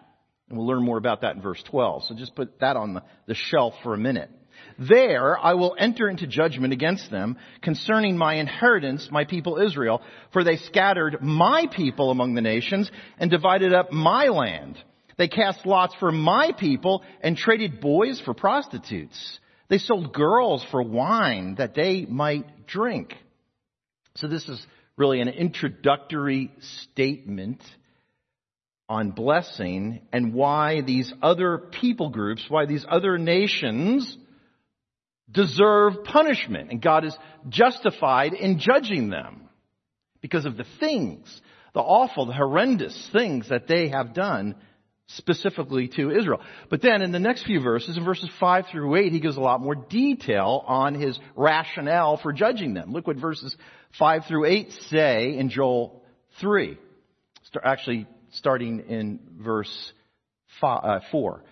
And 0.50 0.58
we'll 0.58 0.66
learn 0.66 0.84
more 0.84 0.98
about 0.98 1.22
that 1.22 1.36
in 1.36 1.44
verse 1.44 1.62
12. 1.70 2.06
So 2.06 2.16
just 2.16 2.34
put 2.34 2.60
that 2.62 2.76
on 2.76 2.96
the, 2.96 3.04
the 3.28 3.36
shelf 3.36 3.76
for 3.84 3.94
a 3.94 4.00
minute. 4.00 4.32
There 4.80 5.38
I 5.38 5.54
will 5.54 5.76
enter 5.78 6.10
into 6.10 6.28
judgment 6.28 6.74
against 6.74 7.12
them 7.12 7.38
concerning 7.62 8.18
my 8.18 8.36
inheritance, 8.36 9.10
my 9.12 9.26
people 9.26 9.58
Israel, 9.58 10.02
for 10.32 10.44
they 10.44 10.58
scattered 10.58 11.18
my 11.22 11.68
people 11.72 12.12
among 12.12 12.34
the 12.34 12.42
nations 12.42 12.90
and 13.18 13.30
divided 13.30 13.74
up 13.74 13.92
my 13.92 14.26
land. 14.28 14.78
They 15.18 15.28
cast 15.28 15.66
lots 15.66 15.96
for 15.96 16.12
my 16.12 16.52
people 16.58 17.04
and 17.22 17.38
traded 17.38 17.80
boys 17.80 18.22
for 18.22 18.34
prostitutes. 18.34 19.40
They 19.70 19.78
sold 19.78 20.14
girls 20.14 20.66
for 20.72 20.82
wine 20.82 21.56
that 21.56 21.76
they 21.76 22.06
might 22.06 22.68
drink. 22.68 23.14
So 24.16 24.28
this 24.28 24.48
is 24.50 24.66
really 24.98 25.22
an 25.22 25.30
introductory 25.30 26.52
statement 26.86 27.64
on 28.90 29.12
blessing 29.12 30.02
and 30.12 30.34
why 30.34 30.82
these 30.82 31.12
other 31.22 31.58
people 31.58 32.10
groups, 32.10 32.44
why 32.50 32.66
these 32.66 32.86
other 32.88 33.18
nations 33.18 34.18
deserve 35.34 36.04
punishment. 36.04 36.72
And 36.72 36.82
God 36.82 37.06
is 37.06 37.18
justified 37.50 38.34
in 38.34 38.60
judging 38.60 39.10
them 39.10 39.50
because 40.22 40.46
of 40.46 40.56
the 40.56 40.66
things, 40.80 41.42
the 41.74 41.82
awful, 41.82 42.26
the 42.26 42.34
horrendous 42.34 43.10
things 43.12 43.50
that 43.50 43.68
they 43.68 43.90
have 43.90 44.14
done 44.14 44.56
specifically 45.08 45.90
to 45.90 46.12
Israel. 46.12 46.40
But 46.70 46.82
then 46.82 47.02
in 47.02 47.12
the 47.12 47.20
next 47.20 47.46
few 47.46 47.62
verses, 47.62 47.98
in 47.98 48.06
verses 48.06 48.30
5 48.40 48.66
through 48.72 48.96
8, 48.96 49.12
he 49.12 49.20
gives 49.20 49.38
a 49.38 49.42
lot 49.42 49.62
more 49.62 49.76
detail 49.76 50.64
on 50.66 50.96
his 50.96 51.20
rationale 51.36 52.18
for 52.18 52.32
judging 52.32 52.74
them. 52.74 52.94
Look 52.94 53.06
what 53.06 53.18
verses 53.18 53.56
5 54.00 54.26
through 54.28 54.46
8 54.46 54.72
say 54.90 55.38
in 55.38 55.50
Joel 55.50 56.04
3. 56.40 56.78
Actually, 57.64 58.08
starting 58.32 58.80
in 58.88 59.20
verse 59.40 59.94
uh, 60.62 61.00
4. 61.12 61.44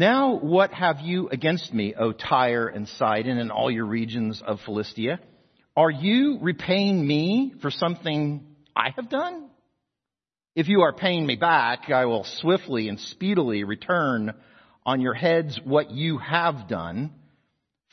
Now 0.00 0.38
what 0.38 0.72
have 0.72 1.00
you 1.00 1.28
against 1.28 1.74
me, 1.74 1.92
O 1.94 2.12
Tyre 2.12 2.68
and 2.68 2.88
Sidon 2.88 3.36
and 3.36 3.52
all 3.52 3.70
your 3.70 3.84
regions 3.84 4.40
of 4.40 4.58
Philistia? 4.64 5.20
Are 5.76 5.90
you 5.90 6.38
repaying 6.40 7.06
me 7.06 7.52
for 7.60 7.70
something 7.70 8.46
I 8.74 8.94
have 8.96 9.10
done? 9.10 9.50
If 10.56 10.68
you 10.68 10.80
are 10.80 10.94
paying 10.94 11.26
me 11.26 11.36
back, 11.36 11.90
I 11.90 12.06
will 12.06 12.24
swiftly 12.24 12.88
and 12.88 12.98
speedily 12.98 13.62
return 13.64 14.32
on 14.86 15.02
your 15.02 15.12
heads 15.12 15.60
what 15.62 15.90
you 15.90 16.16
have 16.16 16.66
done. 16.66 17.10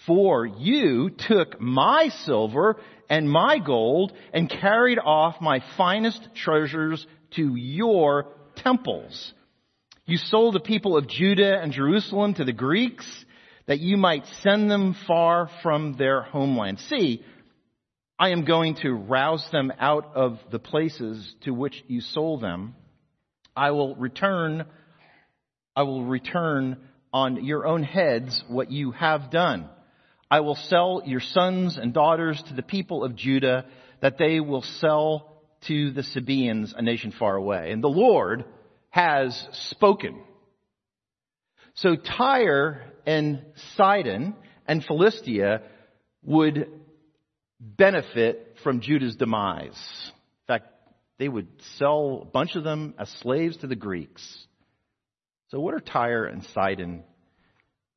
For 0.06 0.46
you 0.46 1.10
took 1.10 1.60
my 1.60 2.08
silver 2.24 2.78
and 3.10 3.30
my 3.30 3.60
gold 3.60 4.14
and 4.32 4.50
carried 4.50 4.98
off 4.98 5.42
my 5.42 5.62
finest 5.76 6.26
treasures 6.34 7.06
to 7.32 7.58
your 7.58 8.28
temples. 8.56 9.34
You 10.10 10.16
sold 10.16 10.56
the 10.56 10.62
people 10.62 10.96
of 10.96 11.10
Judah 11.10 11.60
and 11.62 11.74
Jerusalem 11.74 12.34
to 12.36 12.46
the 12.46 12.54
Greeks 12.54 13.06
that 13.66 13.82
you 13.82 13.98
might 13.98 14.24
send 14.42 14.72
them 14.72 14.96
far 15.06 15.50
from 15.62 15.98
their 15.98 16.22
homeland. 16.22 16.80
See, 16.88 17.26
I 18.18 18.30
am 18.30 18.46
going 18.46 18.76
to 18.84 18.94
rouse 18.94 19.46
them 19.52 19.70
out 19.78 20.16
of 20.16 20.40
the 20.50 20.60
places 20.60 21.36
to 21.44 21.52
which 21.52 21.84
you 21.88 22.00
sold 22.00 22.40
them. 22.40 22.76
I 23.54 23.72
will 23.72 23.98
return, 23.98 24.66
I 25.76 25.84
will 25.84 26.06
return 26.06 26.78
on 27.12 27.44
your 27.44 27.68
own 27.68 27.84
heads 27.84 28.42
what 28.48 28.72
you 28.72 28.92
have 28.92 29.30
done. 29.30 29.70
I 30.32 30.40
will 30.40 30.56
sell 30.56 31.02
your 31.06 31.20
sons 31.20 31.78
and 31.78 31.94
daughters 31.94 32.42
to 32.48 32.54
the 32.54 32.64
people 32.64 33.04
of 33.04 33.18
Judah 33.18 33.66
that 34.00 34.18
they 34.18 34.40
will 34.40 34.62
sell 34.62 35.44
to 35.68 35.92
the 35.92 36.04
Sabaeans, 36.04 36.74
a 36.78 36.82
nation 36.82 37.12
far 37.12 37.36
away. 37.36 37.72
And 37.74 37.84
the 37.84 37.90
Lord 37.90 38.46
has 38.98 39.48
spoken. 39.70 40.20
So 41.76 41.96
Tyre 41.96 42.82
and 43.06 43.46
Sidon 43.76 44.34
and 44.68 44.84
Philistia 44.84 45.62
would 46.24 46.68
benefit 47.60 48.56
from 48.64 48.82
Judah's 48.82 49.16
demise. 49.16 49.80
In 50.08 50.48
fact, 50.48 50.74
they 51.20 51.30
would 51.30 51.48
sell 51.78 52.22
a 52.24 52.26
bunch 52.26 52.56
of 52.56 52.64
them 52.64 52.96
as 52.98 53.08
slaves 53.22 53.58
to 53.58 53.68
the 53.68 53.76
Greeks. 53.76 54.48
So 55.50 55.60
what 55.60 55.76
are 55.76 55.80
Tyre 55.80 56.26
and 56.26 56.44
Sidon 56.56 57.04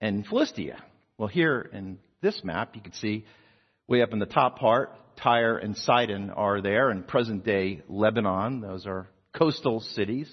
and 0.02 0.26
Philistia? 0.26 0.85
Well, 1.16 1.28
here 1.28 1.71
in 1.73 1.99
this 2.21 2.45
map, 2.45 2.76
you 2.76 2.83
can 2.83 2.92
see 2.92 3.25
way 3.88 4.02
up 4.02 4.12
in 4.12 4.19
the 4.19 4.26
top 4.26 4.59
part, 4.59 4.95
Tyre 5.16 5.57
and 5.57 5.78
Sidon 5.78 6.28
are 6.28 6.61
there 6.61 6.90
in 6.90 7.04
present 7.04 7.42
day 7.42 7.80
Lebanon. 7.88 8.61
Those 8.61 8.87
are 8.87 9.09
coastal 9.33 9.80
cities. 9.80 10.30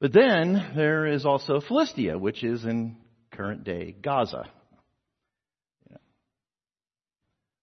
But 0.00 0.12
then 0.12 0.72
there 0.76 1.06
is 1.06 1.24
also 1.24 1.60
Philistia, 1.60 2.18
which 2.18 2.44
is 2.44 2.64
in 2.64 2.96
current 3.32 3.64
day 3.64 3.92
Gaza. 3.92 4.44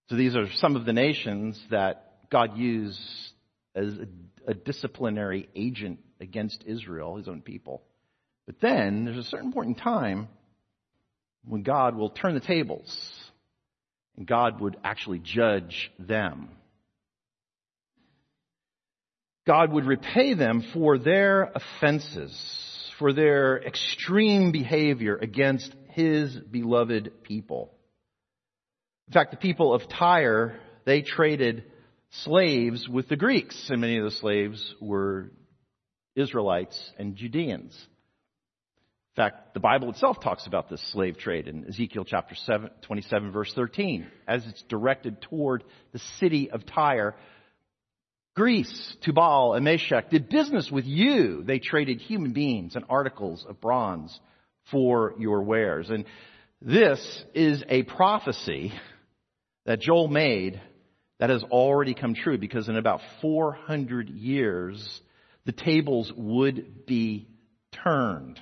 So 0.09 0.15
these 0.15 0.35
are 0.35 0.47
some 0.55 0.75
of 0.75 0.85
the 0.85 0.93
nations 0.93 1.59
that 1.71 2.29
God 2.29 2.57
used 2.57 2.99
as 3.75 3.93
a, 3.93 4.51
a 4.51 4.53
disciplinary 4.53 5.49
agent 5.55 5.99
against 6.19 6.63
Israel, 6.65 7.15
his 7.15 7.27
own 7.27 7.41
people. 7.41 7.83
But 8.45 8.59
then 8.59 9.05
there's 9.05 9.17
a 9.17 9.29
certain 9.29 9.53
point 9.53 9.69
in 9.69 9.75
time 9.75 10.27
when 11.45 11.63
God 11.63 11.95
will 11.95 12.09
turn 12.09 12.33
the 12.33 12.39
tables 12.39 12.95
and 14.17 14.27
God 14.27 14.59
would 14.61 14.77
actually 14.83 15.19
judge 15.19 15.91
them. 15.97 16.49
God 19.45 19.71
would 19.73 19.85
repay 19.85 20.33
them 20.33 20.63
for 20.73 20.97
their 20.97 21.51
offenses, 21.53 22.91
for 22.97 23.11
their 23.11 23.61
extreme 23.61 24.51
behavior 24.51 25.17
against 25.17 25.73
his 25.89 26.33
beloved 26.33 27.23
people. 27.23 27.73
In 29.07 29.13
fact, 29.13 29.31
the 29.31 29.37
people 29.37 29.73
of 29.73 29.81
Tyre, 29.89 30.59
they 30.85 31.01
traded 31.01 31.65
slaves 32.23 32.87
with 32.87 33.09
the 33.09 33.17
Greeks, 33.17 33.69
and 33.69 33.81
many 33.81 33.97
of 33.97 34.05
the 34.05 34.11
slaves 34.11 34.75
were 34.79 35.31
Israelites 36.15 36.91
and 36.97 37.15
Judeans. 37.15 37.73
In 39.15 39.23
fact, 39.23 39.53
the 39.53 39.59
Bible 39.59 39.91
itself 39.91 40.19
talks 40.21 40.47
about 40.47 40.69
this 40.69 40.81
slave 40.91 41.17
trade 41.17 41.47
in 41.47 41.67
Ezekiel 41.67 42.03
chapter 42.03 42.33
7, 42.33 42.69
27 42.81 43.31
verse 43.31 43.51
13 43.53 44.07
as 44.27 44.43
it's 44.47 44.63
directed 44.63 45.21
toward 45.21 45.63
the 45.91 45.99
city 46.19 46.49
of 46.49 46.65
Tyre. 46.65 47.15
Greece, 48.35 48.95
Tubal, 49.03 49.53
and 49.53 49.63
Meshech 49.63 50.09
did 50.09 50.29
business 50.29 50.71
with 50.71 50.85
you. 50.85 51.43
They 51.43 51.59
traded 51.59 52.01
human 52.01 52.33
beings 52.33 52.75
and 52.75 52.85
articles 52.89 53.45
of 53.47 53.61
bronze 53.61 54.19
for 54.71 55.13
your 55.19 55.43
wares. 55.43 55.89
And 55.89 56.05
this 56.61 57.23
is 57.35 57.63
a 57.69 57.83
prophecy 57.83 58.73
that 59.65 59.81
Joel 59.81 60.07
made 60.07 60.61
that 61.19 61.29
has 61.29 61.43
already 61.43 61.93
come 61.93 62.15
true 62.15 62.37
because 62.37 62.69
in 62.69 62.75
about 62.75 63.01
400 63.21 64.09
years, 64.09 65.01
the 65.45 65.51
tables 65.51 66.11
would 66.15 66.85
be 66.85 67.27
turned 67.83 68.39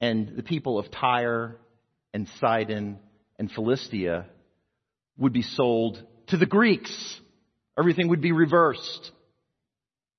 and 0.00 0.36
the 0.36 0.42
people 0.42 0.78
of 0.78 0.90
Tyre 0.90 1.56
and 2.14 2.28
Sidon 2.40 2.98
and 3.38 3.50
Philistia 3.50 4.26
would 5.18 5.32
be 5.32 5.42
sold 5.42 6.02
to 6.28 6.36
the 6.36 6.46
Greeks. 6.46 7.20
Everything 7.78 8.08
would 8.08 8.20
be 8.20 8.32
reversed. 8.32 9.10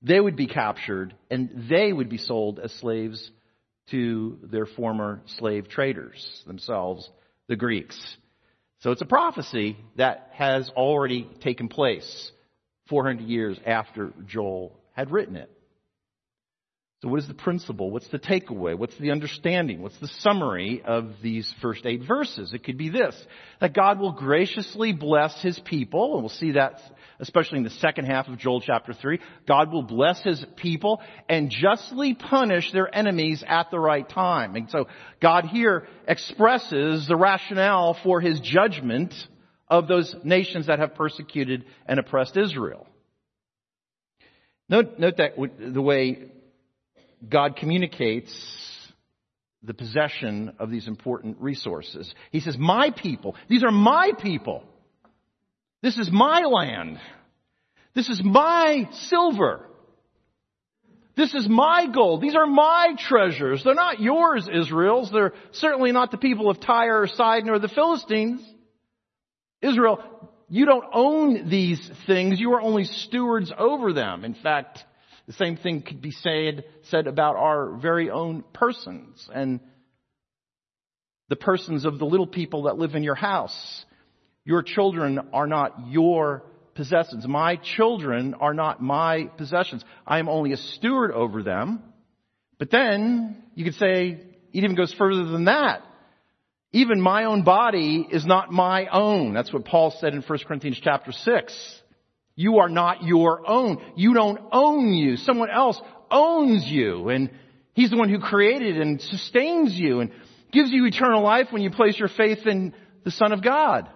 They 0.01 0.19
would 0.19 0.35
be 0.35 0.47
captured 0.47 1.15
and 1.29 1.67
they 1.69 1.93
would 1.93 2.09
be 2.09 2.17
sold 2.17 2.59
as 2.59 2.71
slaves 2.73 3.31
to 3.91 4.39
their 4.43 4.65
former 4.65 5.21
slave 5.37 5.67
traders, 5.67 6.43
themselves, 6.47 7.09
the 7.47 7.55
Greeks. 7.55 7.97
So 8.79 8.91
it's 8.91 9.01
a 9.01 9.05
prophecy 9.05 9.77
that 9.97 10.29
has 10.33 10.69
already 10.75 11.29
taken 11.41 11.67
place 11.67 12.31
400 12.89 13.23
years 13.27 13.59
after 13.65 14.11
Joel 14.25 14.79
had 14.93 15.11
written 15.11 15.35
it. 15.35 15.51
So 17.01 17.07
what 17.07 17.19
is 17.19 17.27
the 17.27 17.33
principle? 17.33 17.89
What's 17.89 18.07
the 18.09 18.19
takeaway? 18.19 18.77
What's 18.77 18.97
the 18.99 19.09
understanding? 19.09 19.81
What's 19.81 19.97
the 19.99 20.09
summary 20.19 20.83
of 20.85 21.13
these 21.23 21.51
first 21.59 21.85
eight 21.85 22.03
verses? 22.07 22.53
It 22.53 22.63
could 22.63 22.77
be 22.77 22.89
this, 22.89 23.15
that 23.59 23.73
God 23.73 23.99
will 23.99 24.11
graciously 24.11 24.93
bless 24.93 25.41
His 25.41 25.59
people, 25.65 26.13
and 26.13 26.21
we'll 26.21 26.29
see 26.29 26.51
that 26.51 26.79
especially 27.21 27.59
in 27.59 27.63
the 27.63 27.69
second 27.69 28.05
half 28.05 28.27
of 28.27 28.37
Joel 28.37 28.61
chapter 28.61 28.93
3. 28.93 29.19
God 29.47 29.71
will 29.71 29.83
bless 29.83 30.21
His 30.21 30.43
people 30.57 31.01
and 31.29 31.49
justly 31.49 32.13
punish 32.13 32.71
their 32.71 32.93
enemies 32.93 33.43
at 33.47 33.71
the 33.71 33.79
right 33.79 34.07
time. 34.07 34.55
And 34.55 34.69
so 34.69 34.87
God 35.21 35.45
here 35.45 35.87
expresses 36.07 37.07
the 37.07 37.15
rationale 37.15 37.95
for 38.03 38.19
His 38.19 38.39
judgment 38.41 39.13
of 39.67 39.87
those 39.87 40.13
nations 40.23 40.67
that 40.67 40.79
have 40.79 40.95
persecuted 40.95 41.65
and 41.85 41.99
oppressed 41.99 42.35
Israel. 42.35 42.87
Note, 44.67 44.99
note 44.99 45.17
that 45.17 45.33
the 45.59 45.81
way 45.81 46.31
God 47.27 47.55
communicates 47.55 48.31
the 49.63 49.73
possession 49.73 50.53
of 50.59 50.71
these 50.71 50.87
important 50.87 51.37
resources. 51.39 52.13
He 52.31 52.39
says, 52.39 52.57
my 52.57 52.89
people, 52.89 53.35
these 53.47 53.63
are 53.63 53.71
my 53.71 54.11
people. 54.19 54.63
This 55.81 55.97
is 55.97 56.09
my 56.11 56.41
land. 56.41 56.99
This 57.93 58.09
is 58.09 58.21
my 58.23 58.87
silver. 58.91 59.67
This 61.15 61.33
is 61.33 61.47
my 61.47 61.87
gold. 61.93 62.21
These 62.21 62.35
are 62.35 62.47
my 62.47 62.95
treasures. 62.97 63.63
They're 63.63 63.75
not 63.75 63.99
yours, 63.99 64.47
Israel's. 64.51 65.11
They're 65.11 65.33
certainly 65.51 65.91
not 65.91 66.09
the 66.09 66.17
people 66.17 66.49
of 66.49 66.59
Tyre 66.59 67.01
or 67.01 67.07
Sidon 67.07 67.49
or 67.49 67.59
the 67.59 67.67
Philistines. 67.67 68.41
Israel, 69.61 69.99
you 70.49 70.65
don't 70.65 70.85
own 70.91 71.49
these 71.49 71.91
things. 72.07 72.39
You 72.39 72.53
are 72.53 72.61
only 72.61 72.85
stewards 72.85 73.51
over 73.57 73.93
them. 73.93 74.23
In 74.23 74.33
fact, 74.33 74.85
the 75.27 75.33
same 75.33 75.57
thing 75.57 75.81
could 75.81 76.01
be 76.01 76.11
said, 76.11 76.65
said 76.83 77.07
about 77.07 77.35
our 77.35 77.75
very 77.75 78.09
own 78.09 78.43
persons 78.53 79.29
and 79.33 79.59
the 81.29 81.35
persons 81.35 81.85
of 81.85 81.99
the 81.99 82.05
little 82.05 82.27
people 82.27 82.63
that 82.63 82.77
live 82.77 82.95
in 82.95 83.03
your 83.03 83.15
house. 83.15 83.85
Your 84.43 84.63
children 84.63 85.19
are 85.31 85.47
not 85.47 85.87
your 85.87 86.43
possessions. 86.75 87.27
My 87.27 87.57
children 87.57 88.33
are 88.33 88.53
not 88.53 88.81
my 88.81 89.29
possessions. 89.37 89.83
I 90.05 90.19
am 90.19 90.27
only 90.27 90.51
a 90.53 90.57
steward 90.57 91.11
over 91.11 91.43
them. 91.43 91.83
But 92.57 92.71
then 92.71 93.43
you 93.55 93.63
could 93.63 93.75
say 93.75 94.09
it 94.09 94.25
even 94.53 94.75
goes 94.75 94.93
further 94.93 95.25
than 95.25 95.45
that. 95.45 95.83
Even 96.73 97.01
my 97.01 97.25
own 97.25 97.43
body 97.43 98.07
is 98.09 98.25
not 98.25 98.51
my 98.51 98.87
own. 98.87 99.33
That's 99.33 99.51
what 99.51 99.65
Paul 99.65 99.93
said 99.99 100.13
in 100.13 100.21
1 100.21 100.39
Corinthians 100.47 100.79
chapter 100.81 101.11
6. 101.11 101.80
You 102.35 102.59
are 102.59 102.69
not 102.69 103.03
your 103.03 103.47
own. 103.47 103.81
You 103.95 104.13
don't 104.13 104.39
own 104.51 104.93
you. 104.93 105.17
Someone 105.17 105.49
else 105.49 105.79
owns 106.09 106.65
you. 106.65 107.09
And 107.09 107.29
He's 107.73 107.89
the 107.89 107.97
one 107.97 108.09
who 108.09 108.19
created 108.19 108.79
and 108.79 109.01
sustains 109.01 109.73
you 109.73 110.01
and 110.01 110.11
gives 110.51 110.71
you 110.71 110.85
eternal 110.85 111.21
life 111.21 111.47
when 111.51 111.61
you 111.61 111.71
place 111.71 111.97
your 111.97 112.09
faith 112.09 112.45
in 112.45 112.73
the 113.03 113.11
Son 113.11 113.31
of 113.31 113.43
God. 113.43 113.89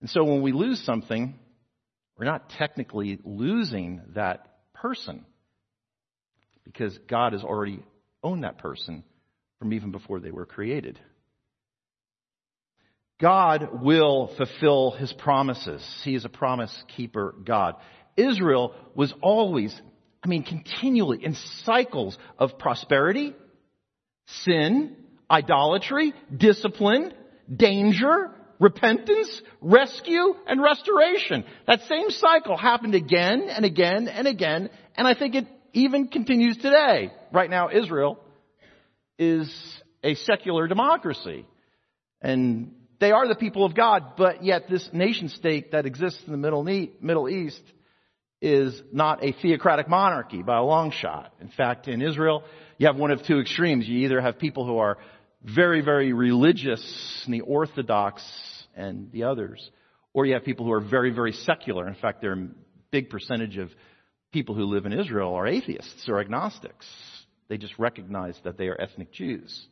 And 0.00 0.10
so 0.10 0.24
when 0.24 0.42
we 0.42 0.52
lose 0.52 0.82
something, 0.84 1.38
we're 2.18 2.24
not 2.26 2.50
technically 2.50 3.18
losing 3.24 4.00
that 4.14 4.46
person 4.74 5.24
because 6.64 6.96
God 7.08 7.32
has 7.32 7.42
already 7.42 7.82
owned 8.22 8.44
that 8.44 8.58
person 8.58 9.04
from 9.58 9.72
even 9.72 9.90
before 9.90 10.20
they 10.20 10.30
were 10.30 10.46
created. 10.46 10.98
God 13.20 13.82
will 13.82 14.32
fulfill 14.36 14.92
his 14.92 15.12
promises. 15.12 15.84
He 16.04 16.14
is 16.14 16.24
a 16.24 16.30
promise 16.30 16.74
keeper 16.96 17.34
God. 17.44 17.76
Israel 18.16 18.74
was 18.94 19.12
always, 19.20 19.78
I 20.22 20.28
mean, 20.28 20.42
continually 20.42 21.24
in 21.24 21.34
cycles 21.64 22.16
of 22.38 22.58
prosperity, 22.58 23.34
sin, 24.26 24.96
idolatry, 25.30 26.14
discipline, 26.34 27.12
danger, 27.54 28.30
repentance, 28.58 29.42
rescue, 29.60 30.34
and 30.46 30.62
restoration. 30.62 31.44
That 31.66 31.82
same 31.82 32.10
cycle 32.10 32.56
happened 32.56 32.94
again 32.94 33.48
and 33.48 33.64
again 33.64 34.08
and 34.08 34.26
again, 34.26 34.70
and 34.96 35.06
I 35.06 35.14
think 35.14 35.34
it 35.34 35.46
even 35.72 36.08
continues 36.08 36.56
today. 36.56 37.12
Right 37.32 37.50
now, 37.50 37.68
Israel 37.70 38.18
is 39.18 39.52
a 40.02 40.14
secular 40.14 40.66
democracy. 40.66 41.46
And 42.22 42.74
they 43.00 43.12
are 43.12 43.26
the 43.26 43.34
people 43.34 43.64
of 43.64 43.74
God, 43.74 44.12
but 44.16 44.44
yet 44.44 44.68
this 44.68 44.88
nation 44.92 45.28
state 45.28 45.72
that 45.72 45.86
exists 45.86 46.22
in 46.26 46.32
the 46.32 46.88
Middle 47.00 47.28
East 47.28 47.62
is 48.42 48.80
not 48.92 49.24
a 49.24 49.32
theocratic 49.32 49.88
monarchy 49.88 50.42
by 50.42 50.58
a 50.58 50.62
long 50.62 50.92
shot. 50.92 51.34
In 51.40 51.48
fact, 51.48 51.88
in 51.88 52.02
Israel, 52.02 52.44
you 52.78 52.86
have 52.86 52.96
one 52.96 53.10
of 53.10 53.22
two 53.24 53.40
extremes. 53.40 53.88
You 53.88 53.98
either 54.06 54.20
have 54.20 54.38
people 54.38 54.66
who 54.66 54.78
are 54.78 54.98
very, 55.42 55.80
very 55.82 56.12
religious, 56.12 57.22
and 57.24 57.34
the 57.34 57.40
Orthodox 57.40 58.22
and 58.74 59.10
the 59.12 59.24
others, 59.24 59.70
or 60.12 60.26
you 60.26 60.34
have 60.34 60.44
people 60.44 60.66
who 60.66 60.72
are 60.72 60.80
very, 60.80 61.10
very 61.10 61.32
secular. 61.32 61.88
In 61.88 61.94
fact, 61.94 62.20
there 62.20 62.32
are 62.32 62.34
a 62.34 62.48
big 62.90 63.08
percentage 63.10 63.56
of 63.56 63.70
people 64.32 64.54
who 64.54 64.64
live 64.64 64.84
in 64.86 64.92
Israel 64.92 65.34
are 65.34 65.46
atheists 65.46 66.08
or 66.08 66.20
agnostics. 66.20 66.86
They 67.48 67.56
just 67.56 67.78
recognize 67.78 68.38
that 68.44 68.58
they 68.58 68.68
are 68.68 68.80
ethnic 68.80 69.12
Jews. 69.12 69.66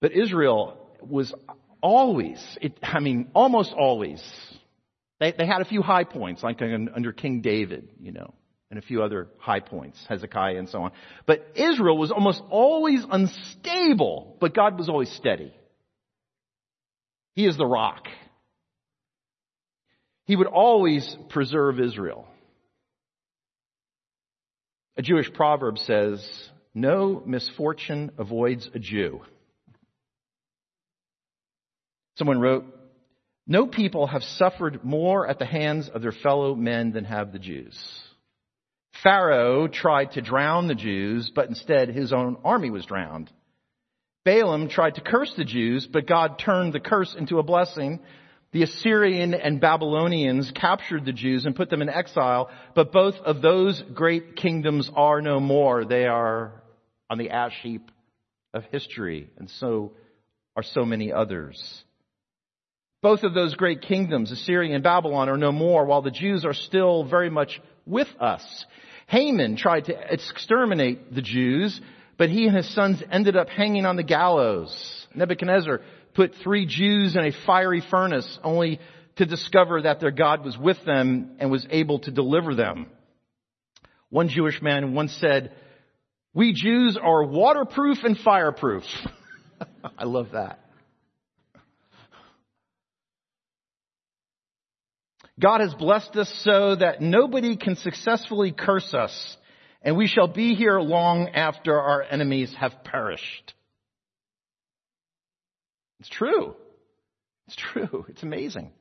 But 0.00 0.12
Israel 0.12 0.85
was 1.08 1.34
always, 1.80 2.42
it, 2.60 2.78
I 2.82 3.00
mean, 3.00 3.30
almost 3.34 3.72
always. 3.72 4.22
They, 5.20 5.32
they 5.32 5.46
had 5.46 5.60
a 5.60 5.64
few 5.64 5.82
high 5.82 6.04
points, 6.04 6.42
like 6.42 6.60
under 6.60 7.12
King 7.12 7.40
David, 7.40 7.88
you 8.00 8.12
know, 8.12 8.34
and 8.70 8.78
a 8.78 8.82
few 8.82 9.02
other 9.02 9.28
high 9.38 9.60
points, 9.60 9.98
Hezekiah 10.08 10.56
and 10.56 10.68
so 10.68 10.82
on. 10.82 10.92
But 11.26 11.46
Israel 11.54 11.96
was 11.96 12.10
almost 12.10 12.42
always 12.50 13.04
unstable, 13.10 14.36
but 14.40 14.54
God 14.54 14.78
was 14.78 14.88
always 14.88 15.10
steady. 15.12 15.54
He 17.34 17.46
is 17.46 17.56
the 17.56 17.66
rock. 17.66 18.06
He 20.24 20.36
would 20.36 20.48
always 20.48 21.16
preserve 21.28 21.78
Israel. 21.78 22.26
A 24.96 25.02
Jewish 25.02 25.32
proverb 25.32 25.78
says, 25.78 26.26
no 26.74 27.22
misfortune 27.24 28.10
avoids 28.18 28.68
a 28.74 28.78
Jew. 28.78 29.20
Someone 32.16 32.40
wrote, 32.40 32.64
No 33.46 33.66
people 33.66 34.06
have 34.06 34.22
suffered 34.22 34.84
more 34.84 35.26
at 35.26 35.38
the 35.38 35.46
hands 35.46 35.88
of 35.88 36.02
their 36.02 36.12
fellow 36.12 36.54
men 36.54 36.92
than 36.92 37.04
have 37.04 37.32
the 37.32 37.38
Jews. 37.38 37.78
Pharaoh 39.02 39.68
tried 39.68 40.12
to 40.12 40.22
drown 40.22 40.68
the 40.68 40.74
Jews, 40.74 41.30
but 41.34 41.48
instead 41.48 41.88
his 41.88 42.12
own 42.12 42.38
army 42.44 42.70
was 42.70 42.86
drowned. 42.86 43.30
Balaam 44.24 44.68
tried 44.68 44.94
to 44.96 45.02
curse 45.02 45.32
the 45.36 45.44
Jews, 45.44 45.86
but 45.86 46.06
God 46.06 46.38
turned 46.38 46.72
the 46.72 46.80
curse 46.80 47.14
into 47.16 47.38
a 47.38 47.44
blessing. 47.44 48.00
The 48.52 48.62
Assyrian 48.62 49.34
and 49.34 49.60
Babylonians 49.60 50.50
captured 50.50 51.04
the 51.04 51.12
Jews 51.12 51.44
and 51.44 51.54
put 51.54 51.68
them 51.68 51.82
in 51.82 51.90
exile, 51.90 52.50
but 52.74 52.90
both 52.90 53.16
of 53.16 53.42
those 53.42 53.80
great 53.94 54.36
kingdoms 54.36 54.90
are 54.94 55.20
no 55.20 55.38
more. 55.38 55.84
They 55.84 56.06
are 56.06 56.62
on 57.10 57.18
the 57.18 57.30
ash 57.30 57.56
heap 57.62 57.90
of 58.54 58.64
history, 58.72 59.30
and 59.36 59.50
so 59.50 59.92
are 60.56 60.62
so 60.62 60.84
many 60.84 61.12
others. 61.12 61.84
Both 63.02 63.22
of 63.22 63.34
those 63.34 63.54
great 63.54 63.82
kingdoms, 63.82 64.32
Assyria 64.32 64.74
and 64.74 64.82
Babylon, 64.82 65.28
are 65.28 65.36
no 65.36 65.52
more, 65.52 65.84
while 65.84 66.02
the 66.02 66.10
Jews 66.10 66.44
are 66.44 66.54
still 66.54 67.04
very 67.04 67.30
much 67.30 67.60
with 67.84 68.08
us. 68.20 68.64
Haman 69.06 69.56
tried 69.56 69.84
to 69.86 70.12
exterminate 70.12 71.14
the 71.14 71.22
Jews, 71.22 71.80
but 72.18 72.30
he 72.30 72.46
and 72.46 72.56
his 72.56 72.72
sons 72.74 73.02
ended 73.10 73.36
up 73.36 73.48
hanging 73.48 73.86
on 73.86 73.96
the 73.96 74.02
gallows. 74.02 75.06
Nebuchadnezzar 75.14 75.80
put 76.14 76.34
three 76.42 76.66
Jews 76.66 77.14
in 77.14 77.24
a 77.24 77.32
fiery 77.46 77.82
furnace 77.88 78.38
only 78.42 78.80
to 79.16 79.26
discover 79.26 79.82
that 79.82 80.00
their 80.00 80.10
God 80.10 80.44
was 80.44 80.56
with 80.58 80.82
them 80.84 81.36
and 81.38 81.50
was 81.50 81.66
able 81.70 82.00
to 82.00 82.10
deliver 82.10 82.54
them. 82.54 82.86
One 84.08 84.28
Jewish 84.28 84.60
man 84.62 84.94
once 84.94 85.12
said, 85.20 85.52
we 86.34 86.52
Jews 86.52 86.98
are 87.00 87.24
waterproof 87.24 87.98
and 88.04 88.16
fireproof. 88.18 88.84
I 89.98 90.04
love 90.04 90.32
that. 90.32 90.60
God 95.38 95.60
has 95.60 95.74
blessed 95.74 96.16
us 96.16 96.32
so 96.44 96.76
that 96.76 97.02
nobody 97.02 97.56
can 97.56 97.76
successfully 97.76 98.52
curse 98.52 98.94
us, 98.94 99.36
and 99.82 99.96
we 99.96 100.06
shall 100.06 100.28
be 100.28 100.54
here 100.54 100.80
long 100.80 101.28
after 101.28 101.78
our 101.78 102.02
enemies 102.02 102.54
have 102.58 102.72
perished. 102.84 103.54
It's 106.00 106.08
true. 106.08 106.54
It's 107.46 107.56
true. 107.56 108.06
It's 108.08 108.22
amazing. 108.22 108.72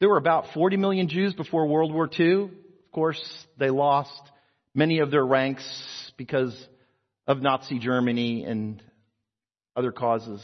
There 0.00 0.08
were 0.08 0.16
about 0.16 0.46
40 0.54 0.76
million 0.76 1.08
Jews 1.08 1.34
before 1.34 1.66
World 1.66 1.92
War 1.92 2.08
II. 2.18 2.44
Of 2.44 2.92
course, 2.92 3.46
they 3.58 3.70
lost 3.70 4.22
many 4.74 5.00
of 5.00 5.10
their 5.10 5.24
ranks 5.24 6.12
because 6.16 6.54
of 7.26 7.42
Nazi 7.42 7.78
Germany 7.78 8.44
and 8.44 8.82
other 9.76 9.92
causes. 9.92 10.42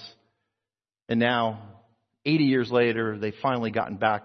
And 1.09 1.19
now, 1.19 1.63
80 2.27 2.45
years 2.45 2.71
later, 2.71 3.19
they've 3.19 3.35
finally 3.43 3.71
gotten 3.71 3.97
back 3.97 4.25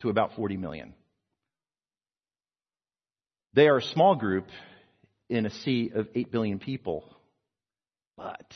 to 0.00 0.10
about 0.10 0.34
40 0.36 0.56
million. 0.56 0.94
They 3.54 3.66
are 3.68 3.78
a 3.78 3.82
small 3.82 4.14
group 4.14 4.46
in 5.28 5.46
a 5.46 5.50
sea 5.50 5.90
of 5.94 6.08
8 6.14 6.30
billion 6.30 6.58
people, 6.58 7.04
but 8.16 8.52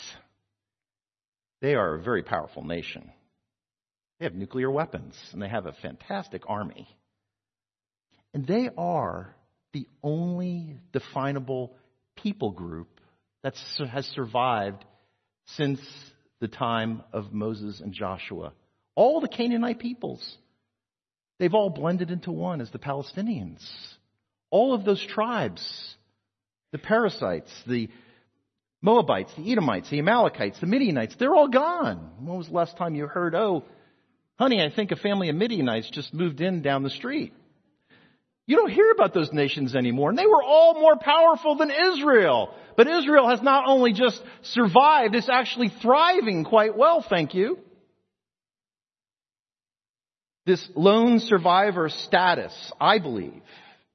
they 1.60 1.74
are 1.74 1.94
a 1.94 2.02
very 2.02 2.22
powerful 2.22 2.64
nation. 2.64 3.10
They 4.18 4.26
have 4.26 4.34
nuclear 4.34 4.70
weapons 4.70 5.14
and 5.32 5.42
they 5.42 5.48
have 5.48 5.66
a 5.66 5.72
fantastic 5.72 6.42
army. 6.46 6.88
And 8.34 8.46
they 8.46 8.70
are 8.76 9.34
the 9.72 9.86
only 10.02 10.78
definable 10.92 11.74
people 12.16 12.50
group 12.52 13.00
that 13.42 13.54
has 13.90 14.06
survived 14.06 14.84
since 15.46 15.80
the 16.40 16.48
time 16.48 17.02
of 17.12 17.32
Moses 17.32 17.80
and 17.80 17.92
Joshua. 17.92 18.52
All 18.94 19.20
the 19.20 19.28
Canaanite 19.28 19.78
peoples, 19.78 20.36
they've 21.42 21.54
all 21.54 21.70
blended 21.70 22.12
into 22.12 22.30
one 22.30 22.60
as 22.60 22.70
the 22.70 22.78
Palestinians. 22.78 23.58
All 24.50 24.74
of 24.74 24.84
those 24.84 25.04
tribes, 25.04 25.96
the 26.70 26.78
Perizzites, 26.78 27.50
the 27.66 27.88
Moabites, 28.80 29.32
the 29.36 29.50
Edomites, 29.50 29.90
the 29.90 29.98
Amalekites, 29.98 30.60
the 30.60 30.68
Midianites, 30.68 31.16
they're 31.18 31.34
all 31.34 31.48
gone. 31.48 32.12
When 32.20 32.38
was 32.38 32.46
the 32.46 32.54
last 32.54 32.76
time 32.76 32.94
you 32.94 33.08
heard, 33.08 33.34
oh, 33.34 33.64
honey, 34.38 34.62
I 34.62 34.70
think 34.70 34.92
a 34.92 34.96
family 34.96 35.30
of 35.30 35.34
Midianites 35.34 35.90
just 35.90 36.14
moved 36.14 36.40
in 36.40 36.62
down 36.62 36.84
the 36.84 36.90
street? 36.90 37.32
You 38.46 38.54
don't 38.56 38.70
hear 38.70 38.92
about 38.92 39.12
those 39.12 39.32
nations 39.32 39.74
anymore. 39.74 40.10
And 40.10 40.18
they 40.18 40.26
were 40.26 40.44
all 40.44 40.74
more 40.74 40.96
powerful 40.96 41.56
than 41.56 41.72
Israel. 41.72 42.54
But 42.76 42.86
Israel 42.86 43.28
has 43.28 43.42
not 43.42 43.64
only 43.66 43.92
just 43.94 44.22
survived, 44.42 45.16
it's 45.16 45.28
actually 45.28 45.72
thriving 45.82 46.44
quite 46.44 46.76
well, 46.76 47.04
thank 47.08 47.34
you. 47.34 47.58
This 50.44 50.68
lone 50.74 51.20
survivor 51.20 51.88
status, 51.88 52.52
I 52.80 52.98
believe, 52.98 53.42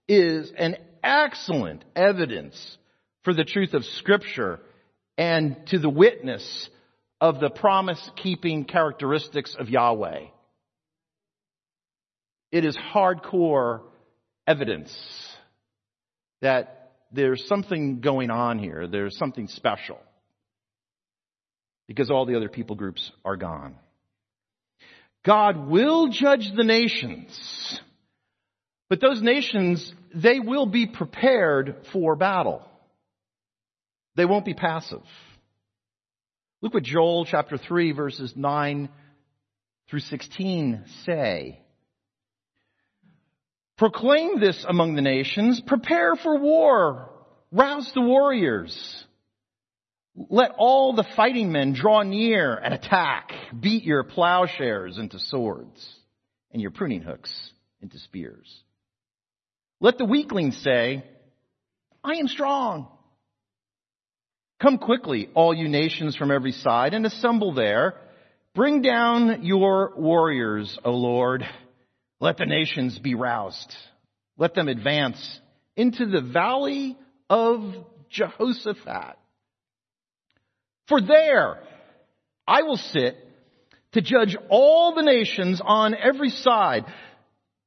is 0.07 0.51
an 0.57 0.77
excellent 1.03 1.83
evidence 1.95 2.77
for 3.23 3.33
the 3.33 3.43
truth 3.43 3.73
of 3.73 3.83
scripture 3.83 4.59
and 5.17 5.57
to 5.67 5.79
the 5.79 5.89
witness 5.89 6.69
of 7.19 7.39
the 7.39 7.49
promise 7.49 7.99
keeping 8.15 8.63
characteristics 8.63 9.55
of 9.59 9.69
Yahweh. 9.69 10.27
It 12.51 12.63
is 12.63 12.77
hardcore 12.77 13.81
evidence 14.45 14.95
that 16.41 16.93
there's 17.11 17.45
something 17.47 17.99
going 17.99 18.29
on 18.29 18.59
here. 18.59 18.87
There's 18.87 19.17
something 19.17 19.47
special. 19.47 19.99
Because 21.87 22.09
all 22.09 22.25
the 22.25 22.35
other 22.35 22.49
people 22.49 22.75
groups 22.75 23.11
are 23.25 23.35
gone. 23.35 23.75
God 25.27 25.67
will 25.67 26.07
judge 26.07 26.49
the 26.55 26.63
nations. 26.63 27.81
But 28.89 29.01
those 29.01 29.21
nations, 29.21 29.93
they 30.15 30.39
will 30.39 30.65
be 30.65 30.87
prepared 30.87 31.85
for 31.91 32.15
battle. 32.15 32.61
They 34.15 34.23
won't 34.23 34.45
be 34.45 34.53
passive. 34.53 35.03
Look 36.61 36.73
what 36.73 36.83
Joel 36.83 37.25
chapter 37.25 37.57
3 37.57 37.91
verses 37.91 38.33
9 38.37 38.87
through 39.89 39.99
16 39.99 40.85
say. 41.05 41.59
Proclaim 43.77 44.39
this 44.39 44.65
among 44.67 44.95
the 44.95 45.01
nations. 45.01 45.61
Prepare 45.67 46.15
for 46.15 46.39
war. 46.39 47.09
Rouse 47.51 47.91
the 47.93 48.01
warriors. 48.01 49.05
Let 50.29 50.51
all 50.57 50.93
the 50.93 51.05
fighting 51.15 51.51
men 51.51 51.73
draw 51.73 52.01
near 52.01 52.55
and 52.55 52.73
attack. 52.73 53.31
Beat 53.59 53.83
your 53.83 54.03
plowshares 54.03 54.97
into 54.97 55.19
swords 55.19 55.87
and 56.51 56.61
your 56.61 56.71
pruning 56.71 57.01
hooks 57.01 57.31
into 57.81 57.99
spears. 57.99 58.63
Let 59.79 59.99
the 59.99 60.05
weaklings 60.05 60.57
say, 60.63 61.03
I 62.03 62.15
am 62.15 62.27
strong. 62.27 62.87
Come 64.59 64.79
quickly, 64.79 65.29
all 65.35 65.53
you 65.53 65.67
nations 65.67 66.15
from 66.15 66.31
every 66.31 66.51
side, 66.51 66.95
and 66.95 67.05
assemble 67.05 67.53
there. 67.53 67.93
Bring 68.55 68.81
down 68.81 69.43
your 69.43 69.93
warriors, 69.95 70.79
O 70.83 70.93
Lord. 70.93 71.43
Let 72.19 72.37
the 72.37 72.47
nations 72.47 72.97
be 72.97 73.13
roused. 73.13 73.75
Let 74.35 74.55
them 74.55 74.67
advance 74.67 75.39
into 75.75 76.07
the 76.07 76.21
valley 76.21 76.97
of 77.29 77.61
Jehoshaphat. 78.09 79.17
For 80.87 81.01
there 81.01 81.59
I 82.47 82.63
will 82.63 82.77
sit 82.77 83.17
to 83.93 84.01
judge 84.01 84.37
all 84.49 84.95
the 84.95 85.01
nations 85.01 85.61
on 85.63 85.95
every 85.95 86.29
side. 86.29 86.85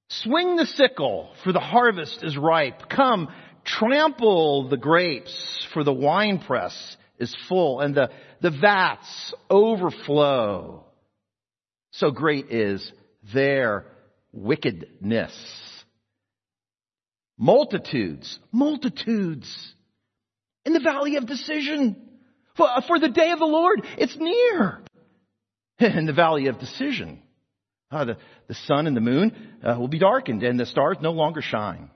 Swing 0.09 0.56
the 0.56 0.66
sickle, 0.66 1.30
for 1.44 1.52
the 1.52 1.61
harvest 1.61 2.22
is 2.22 2.37
ripe. 2.37 2.88
Come, 2.88 3.28
trample 3.64 4.68
the 4.68 4.76
grapes, 4.76 5.66
for 5.72 5.85
the 5.85 5.92
winepress 5.92 6.96
is 7.18 7.35
full, 7.48 7.80
and 7.80 7.94
the, 7.94 8.11
the 8.40 8.50
vats 8.50 9.35
overflow. 9.48 10.85
So 11.92 12.11
great 12.11 12.50
is 12.50 12.92
their 13.35 13.87
wickedness. 14.33 15.33
Multitudes, 17.38 18.38
multitudes 18.52 19.74
in 20.64 20.72
the 20.72 20.80
valley 20.80 21.16
of 21.16 21.26
decision. 21.26 22.10
For, 22.87 22.99
the 22.99 23.09
day 23.09 23.31
of 23.31 23.38
the 23.38 23.46
Lord, 23.46 23.87
it's 23.96 24.16
near. 24.16 24.81
In 25.79 26.07
the 26.07 26.12
valley 26.12 26.46
of 26.49 26.59
decision. 26.59 27.23
Uh, 27.90 28.05
the, 28.05 28.16
the 28.49 28.55
sun 28.55 28.87
and 28.87 28.96
the 28.96 29.01
moon 29.01 29.33
uh, 29.64 29.77
will 29.79 29.88
be 29.88 29.99
darkened 29.99 30.42
and 30.42 30.61
the 30.61 30.66
stars 30.66 30.99
no 31.01 31.12
longer 31.12 31.42
shine. 31.42 31.90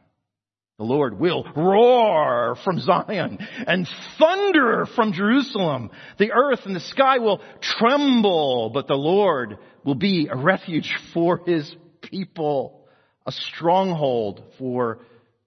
The 0.79 0.85
Lord 0.85 1.21
will 1.21 1.45
roar 1.55 2.57
from 2.65 2.81
Zion 2.81 3.39
and 3.65 3.87
thunder 4.19 4.87
from 4.97 5.13
Jerusalem. 5.13 5.91
The 6.19 6.33
earth 6.33 6.61
and 6.65 6.75
the 6.75 6.81
sky 6.81 7.19
will 7.19 7.41
tremble, 7.61 8.71
but 8.75 8.89
the 8.89 8.95
Lord 8.95 9.59
will 9.85 9.95
be 9.95 10.29
a 10.29 10.37
refuge 10.37 10.93
for 11.13 11.43
his 11.47 11.73
people, 12.03 12.89
a 13.25 13.31
stronghold 13.31 14.43
for 14.59 14.99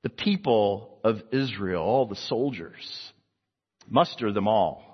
the 0.04 0.10
people 0.10 1.00
of 1.04 1.22
Israel, 1.34 1.82
all 1.82 2.06
the 2.06 2.16
soldiers. 2.16 3.12
Muster 3.90 4.32
them 4.32 4.48
all. 4.48 4.87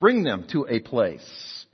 Bring 0.00 0.22
them 0.22 0.46
to 0.52 0.66
a 0.68 0.80
place. 0.80 1.66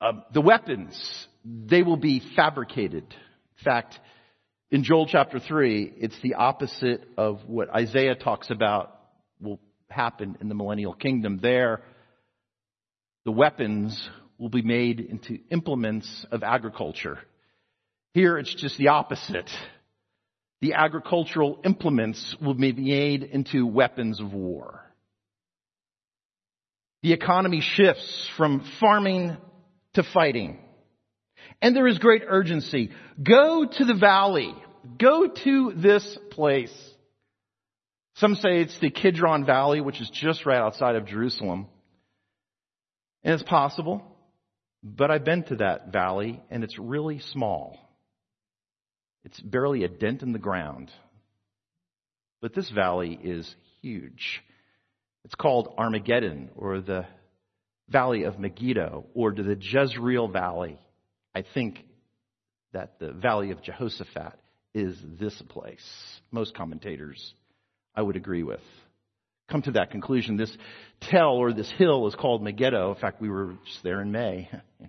Uh, 0.00 0.12
the 0.34 0.40
weapons, 0.40 1.28
they 1.44 1.82
will 1.82 1.96
be 1.96 2.20
fabricated. 2.34 3.04
In 3.04 3.64
fact, 3.64 3.98
in 4.72 4.82
Joel 4.82 5.06
chapter 5.06 5.38
3, 5.38 5.92
it's 5.98 6.20
the 6.22 6.34
opposite 6.34 7.06
of 7.16 7.40
what 7.46 7.70
Isaiah 7.70 8.16
talks 8.16 8.50
about 8.50 8.98
will 9.40 9.60
happen 9.88 10.36
in 10.40 10.48
the 10.48 10.54
millennial 10.54 10.94
kingdom. 10.94 11.38
There, 11.40 11.82
the 13.24 13.30
weapons 13.30 14.08
will 14.38 14.48
be 14.48 14.62
made 14.62 14.98
into 14.98 15.38
implements 15.50 16.26
of 16.32 16.42
agriculture. 16.42 17.18
Here 18.14 18.36
it's 18.38 18.54
just 18.54 18.76
the 18.78 18.88
opposite. 18.88 19.50
The 20.60 20.74
agricultural 20.74 21.60
implements 21.64 22.36
will 22.40 22.54
be 22.54 22.72
made 22.72 23.22
into 23.22 23.64
weapons 23.66 24.20
of 24.20 24.32
war. 24.32 24.81
The 27.02 27.12
economy 27.12 27.60
shifts 27.60 28.30
from 28.36 28.64
farming 28.80 29.36
to 29.94 30.02
fighting. 30.02 30.58
And 31.60 31.74
there 31.74 31.86
is 31.86 31.98
great 31.98 32.22
urgency. 32.26 32.90
Go 33.22 33.66
to 33.66 33.84
the 33.84 33.94
valley. 33.94 34.54
Go 34.98 35.28
to 35.28 35.72
this 35.76 36.18
place. 36.30 36.72
Some 38.16 38.34
say 38.34 38.60
it's 38.60 38.78
the 38.80 38.90
Kidron 38.90 39.44
Valley, 39.44 39.80
which 39.80 40.00
is 40.00 40.10
just 40.12 40.44
right 40.46 40.58
outside 40.58 40.96
of 40.96 41.06
Jerusalem. 41.06 41.66
And 43.24 43.34
it's 43.34 43.42
possible, 43.42 44.02
but 44.82 45.10
I've 45.10 45.24
been 45.24 45.44
to 45.44 45.56
that 45.56 45.92
valley 45.92 46.40
and 46.50 46.64
it's 46.64 46.78
really 46.78 47.20
small. 47.32 47.78
It's 49.24 49.40
barely 49.40 49.84
a 49.84 49.88
dent 49.88 50.22
in 50.22 50.32
the 50.32 50.38
ground. 50.38 50.90
But 52.40 52.54
this 52.54 52.68
valley 52.70 53.18
is 53.22 53.54
huge. 53.80 54.42
It's 55.24 55.34
called 55.34 55.74
Armageddon 55.78 56.50
or 56.56 56.80
the 56.80 57.06
Valley 57.88 58.24
of 58.24 58.38
Megiddo 58.38 59.06
or 59.14 59.32
the 59.32 59.56
Jezreel 59.60 60.28
Valley. 60.28 60.78
I 61.34 61.44
think 61.54 61.84
that 62.72 62.98
the 62.98 63.12
Valley 63.12 63.50
of 63.50 63.62
Jehoshaphat 63.62 64.38
is 64.74 64.96
this 65.20 65.40
place. 65.48 65.84
Most 66.30 66.54
commentators 66.54 67.34
I 67.94 68.02
would 68.02 68.16
agree 68.16 68.42
with. 68.42 68.60
Come 69.50 69.62
to 69.62 69.72
that 69.72 69.90
conclusion. 69.90 70.36
This 70.36 70.56
tell 71.02 71.32
or 71.32 71.52
this 71.52 71.70
hill 71.76 72.06
is 72.06 72.14
called 72.14 72.42
Megiddo. 72.42 72.94
In 72.94 73.00
fact, 73.00 73.20
we 73.20 73.28
were 73.28 73.54
just 73.66 73.82
there 73.82 74.00
in 74.00 74.10
May. 74.10 74.48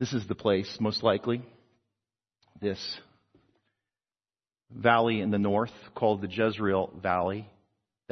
this 0.00 0.12
is 0.12 0.26
the 0.26 0.34
place, 0.34 0.76
most 0.80 1.02
likely 1.02 1.42
this 2.62 3.00
valley 4.70 5.20
in 5.20 5.30
the 5.30 5.38
north 5.38 5.72
called 5.94 6.22
the 6.22 6.28
Jezreel 6.28 6.90
Valley 7.02 7.46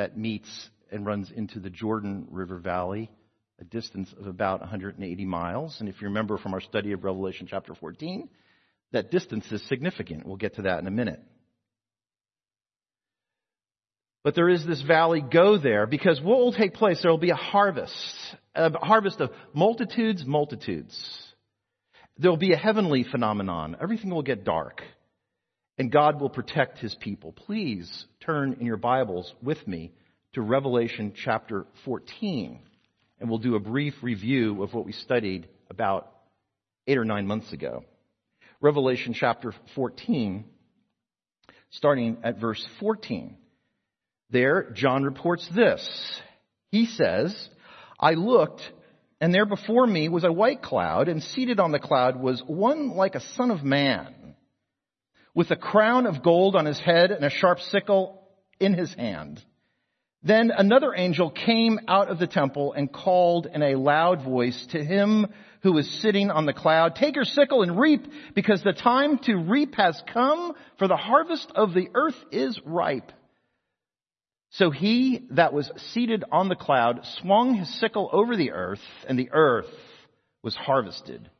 that 0.01 0.17
meets 0.17 0.49
and 0.91 1.05
runs 1.05 1.31
into 1.31 1.61
the 1.61 1.69
Jordan 1.69 2.27
River 2.31 2.57
Valley, 2.59 3.11
a 3.61 3.65
distance 3.65 4.09
of 4.19 4.27
about 4.27 4.61
180 4.61 5.27
miles. 5.27 5.77
And 5.79 5.91
if 5.91 6.01
you 6.01 6.09
remember 6.09 6.39
from 6.39 6.55
our 6.55 6.63
study 6.63 6.93
of 6.93 7.05
Revelation 7.05 7.47
chapter 7.51 7.75
14, 7.75 8.27
that 8.93 9.11
distance 9.11 9.45
is 9.53 9.63
significant. 9.69 10.25
We'll 10.25 10.37
get 10.37 10.55
to 10.55 10.63
that 10.63 10.79
in 10.79 10.87
a 10.87 10.91
minute. 10.91 11.21
But 14.25 14.35
there 14.35 14.49
is 14.49 14.65
this 14.65 14.81
valley 14.81 15.21
go 15.21 15.59
there 15.59 15.87
because 15.87 16.19
what 16.23 16.39
will 16.39 16.55
take 16.55 16.73
place? 16.73 17.01
There 17.03 17.11
will 17.11 17.19
be 17.19 17.29
a 17.29 17.35
harvest, 17.35 17.93
a 18.55 18.71
harvest 18.79 19.21
of 19.21 19.29
multitudes, 19.53 20.25
multitudes. 20.25 20.99
There 22.17 22.31
will 22.31 22.39
be 22.39 22.55
a 22.55 22.57
heavenly 22.57 23.05
phenomenon. 23.05 23.77
Everything 23.83 24.09
will 24.09 24.23
get 24.23 24.45
dark. 24.45 24.81
And 25.81 25.91
God 25.91 26.21
will 26.21 26.29
protect 26.29 26.77
his 26.77 26.95
people. 26.95 27.33
Please 27.33 28.05
turn 28.21 28.59
in 28.61 28.67
your 28.67 28.77
Bibles 28.77 29.33
with 29.43 29.67
me 29.67 29.95
to 30.35 30.43
Revelation 30.43 31.15
chapter 31.17 31.65
14. 31.87 32.61
And 33.19 33.31
we'll 33.31 33.39
do 33.39 33.55
a 33.55 33.61
brief 33.61 33.95
review 34.03 34.63
of 34.63 34.75
what 34.75 34.85
we 34.85 34.93
studied 34.93 35.49
about 35.71 36.13
eight 36.87 36.99
or 36.99 37.07
nine 37.07 37.27
months 37.27 37.55
ago. 37.55 37.83
Revelation 38.61 39.15
chapter 39.15 39.55
14, 39.75 40.45
starting 41.71 42.19
at 42.25 42.39
verse 42.39 42.63
14. 42.79 43.39
There, 44.29 44.73
John 44.75 45.03
reports 45.03 45.49
this. 45.57 46.21
He 46.71 46.85
says, 46.85 47.35
I 47.99 48.13
looked, 48.13 48.61
and 49.19 49.33
there 49.33 49.47
before 49.47 49.87
me 49.87 50.11
was 50.11 50.25
a 50.25 50.33
white 50.33 50.61
cloud, 50.61 51.09
and 51.09 51.23
seated 51.23 51.59
on 51.59 51.73
the 51.73 51.79
cloud 51.79 52.21
was 52.21 52.43
one 52.47 52.91
like 52.91 53.15
a 53.15 53.21
son 53.35 53.51
of 53.51 53.65
man, 53.65 54.15
with 55.35 55.51
a 55.51 55.57
crown 55.57 56.07
of 56.07 56.23
gold 56.23 56.57
on 56.57 56.67
his 56.67 56.79
head 56.79 57.11
and 57.11 57.25
a 57.25 57.31
sharp 57.31 57.61
sickle 57.61 58.23
in 58.59 58.75
his 58.75 58.93
hand. 58.95 59.43
Then 60.23 60.51
another 60.51 60.95
angel 60.95 61.31
came 61.31 61.81
out 61.89 62.11
of 62.11 62.19
the 62.19 62.27
temple 62.27 62.75
and 62.75 62.93
called 62.93 63.47
in 63.47 63.63
a 63.63 63.77
loud 63.77 64.23
voice 64.23 64.67
to 64.73 64.85
him 64.85 65.27
who 65.63 65.73
was 65.73 65.89
sitting 66.03 66.31
on 66.31 66.47
the 66.47 66.53
cloud, 66.53 66.95
take 66.95 67.17
your 67.17 67.25
sickle 67.25 67.63
and 67.63 67.79
reap 67.79 68.07
because 68.35 68.63
the 68.63 68.73
time 68.73 69.19
to 69.19 69.37
reap 69.37 69.75
has 69.77 70.03
come 70.13 70.53
for 70.79 70.89
the 70.89 70.97
harvest 70.97 71.51
of 71.55 71.73
the 71.73 71.89
earth 71.95 72.17
is 72.31 72.59
ripe. 72.65 73.13
So 74.51 74.71
he 74.71 75.27
that 75.31 75.53
was 75.53 75.71
seated 75.93 76.25
on 76.31 76.49
the 76.49 76.57
cloud 76.57 77.01
swung 77.21 77.55
his 77.55 77.73
sickle 77.79 78.11
over 78.13 78.37
the 78.37 78.51
earth, 78.51 78.83
and 79.09 79.19
the 79.19 79.31
earth 79.33 79.71
was 80.43 80.57
harvested. 80.57 81.31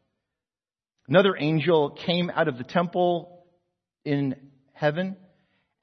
Another 1.09 1.37
angel 1.37 1.91
came 1.91 2.31
out 2.31 2.47
of 2.47 2.57
the 2.57 2.65
temple 2.65 3.40
in 4.05 4.37
heaven, 4.73 5.17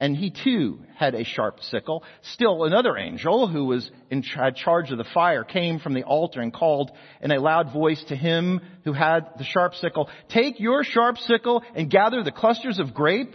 and 0.00 0.16
he 0.16 0.30
too 0.30 0.80
had 0.96 1.14
a 1.14 1.24
sharp 1.24 1.60
sickle. 1.62 2.04
Still 2.22 2.64
another 2.64 2.96
angel 2.96 3.48
who 3.48 3.64
was 3.64 3.90
in 4.10 4.22
charge 4.22 4.90
of 4.90 4.98
the 4.98 5.04
fire 5.14 5.44
came 5.44 5.78
from 5.78 5.94
the 5.94 6.04
altar 6.04 6.40
and 6.40 6.52
called 6.52 6.90
in 7.20 7.30
a 7.30 7.40
loud 7.40 7.72
voice 7.72 8.02
to 8.08 8.16
him 8.16 8.60
who 8.84 8.92
had 8.92 9.26
the 9.38 9.44
sharp 9.44 9.74
sickle, 9.74 10.08
take 10.28 10.60
your 10.60 10.84
sharp 10.84 11.18
sickle 11.18 11.62
and 11.74 11.90
gather 11.90 12.22
the 12.22 12.32
clusters 12.32 12.78
of 12.78 12.94
grape 12.94 13.34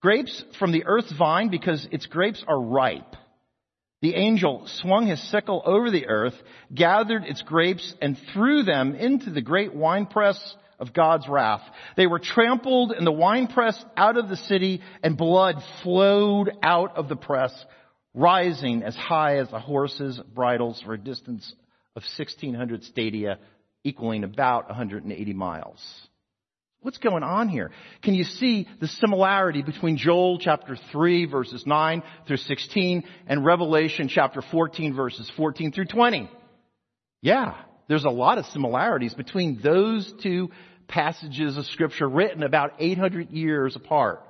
Grapes 0.00 0.44
from 0.60 0.70
the 0.70 0.84
earth's 0.86 1.12
vine 1.12 1.48
because 1.48 1.88
its 1.90 2.06
grapes 2.06 2.44
are 2.46 2.60
ripe. 2.60 3.16
The 4.00 4.14
angel 4.14 4.62
swung 4.66 5.08
his 5.08 5.20
sickle 5.30 5.60
over 5.64 5.90
the 5.90 6.06
earth, 6.06 6.34
gathered 6.72 7.24
its 7.24 7.42
grapes, 7.42 7.94
and 8.00 8.16
threw 8.32 8.62
them 8.62 8.94
into 8.94 9.30
the 9.30 9.40
great 9.40 9.74
winepress 9.74 10.38
of 10.78 10.92
God's 10.92 11.28
wrath. 11.28 11.62
They 11.96 12.06
were 12.06 12.18
trampled 12.18 12.92
in 12.92 13.04
the 13.04 13.12
winepress 13.12 13.82
out 13.96 14.16
of 14.16 14.28
the 14.28 14.36
city, 14.36 14.80
and 15.02 15.16
blood 15.16 15.56
flowed 15.82 16.50
out 16.62 16.96
of 16.96 17.08
the 17.08 17.16
press, 17.16 17.52
rising 18.14 18.82
as 18.82 18.96
high 18.96 19.38
as 19.38 19.50
the 19.50 19.60
horses' 19.60 20.20
bridles 20.34 20.80
for 20.84 20.94
a 20.94 20.98
distance 20.98 21.52
of 21.96 22.02
1600 22.16 22.84
stadia, 22.84 23.38
equaling 23.84 24.24
about 24.24 24.68
180 24.68 25.32
miles. 25.34 25.80
What's 26.80 26.98
going 26.98 27.24
on 27.24 27.48
here? 27.48 27.72
Can 28.02 28.14
you 28.14 28.22
see 28.22 28.68
the 28.80 28.86
similarity 28.86 29.62
between 29.62 29.96
Joel 29.96 30.38
chapter 30.38 30.76
3 30.92 31.26
verses 31.26 31.64
9 31.66 32.02
through 32.26 32.36
16 32.36 33.02
and 33.26 33.44
Revelation 33.44 34.08
chapter 34.08 34.42
14 34.42 34.94
verses 34.94 35.30
14 35.36 35.72
through 35.72 35.86
20? 35.86 36.30
Yeah, 37.20 37.56
there's 37.88 38.04
a 38.04 38.10
lot 38.10 38.38
of 38.38 38.46
similarities 38.46 39.14
between 39.14 39.60
those 39.62 40.12
two 40.22 40.50
passages 40.86 41.56
of 41.56 41.66
scripture 41.66 42.08
written 42.08 42.42
about 42.42 42.74
800 42.78 43.30
years 43.30 43.76
apart. 43.76 44.22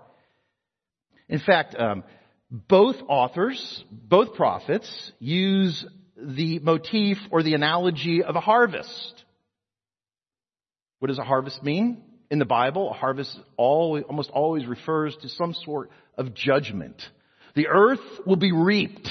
In 1.29 1.40
fact, 1.40 1.77
um, 1.79 2.05
both 2.51 2.97
authors, 3.09 3.85
both 3.90 4.35
prophets, 4.35 5.12
use 5.18 5.85
the 6.16 6.59
motif 6.61 7.18
or 7.31 7.42
the 7.42 7.55
analogy 7.55 8.23
of 8.23 8.35
a 8.35 8.40
harvest. 8.40 9.25
What 10.99 11.09
does 11.09 11.18
a 11.18 11.25
harvest 11.25 11.62
mean? 11.62 12.03
in 12.31 12.38
the 12.38 12.44
Bible, 12.44 12.90
a 12.90 12.94
harvest 12.94 13.38
always, 13.57 14.05
almost 14.09 14.31
always 14.31 14.66
refers 14.66 15.16
to 15.23 15.29
some 15.29 15.55
sort 15.55 15.90
of 16.16 16.35
judgment. 16.35 17.01
The 17.55 17.68
earth 17.68 18.01
will 18.27 18.37
be 18.37 18.53
reaped. 18.53 19.09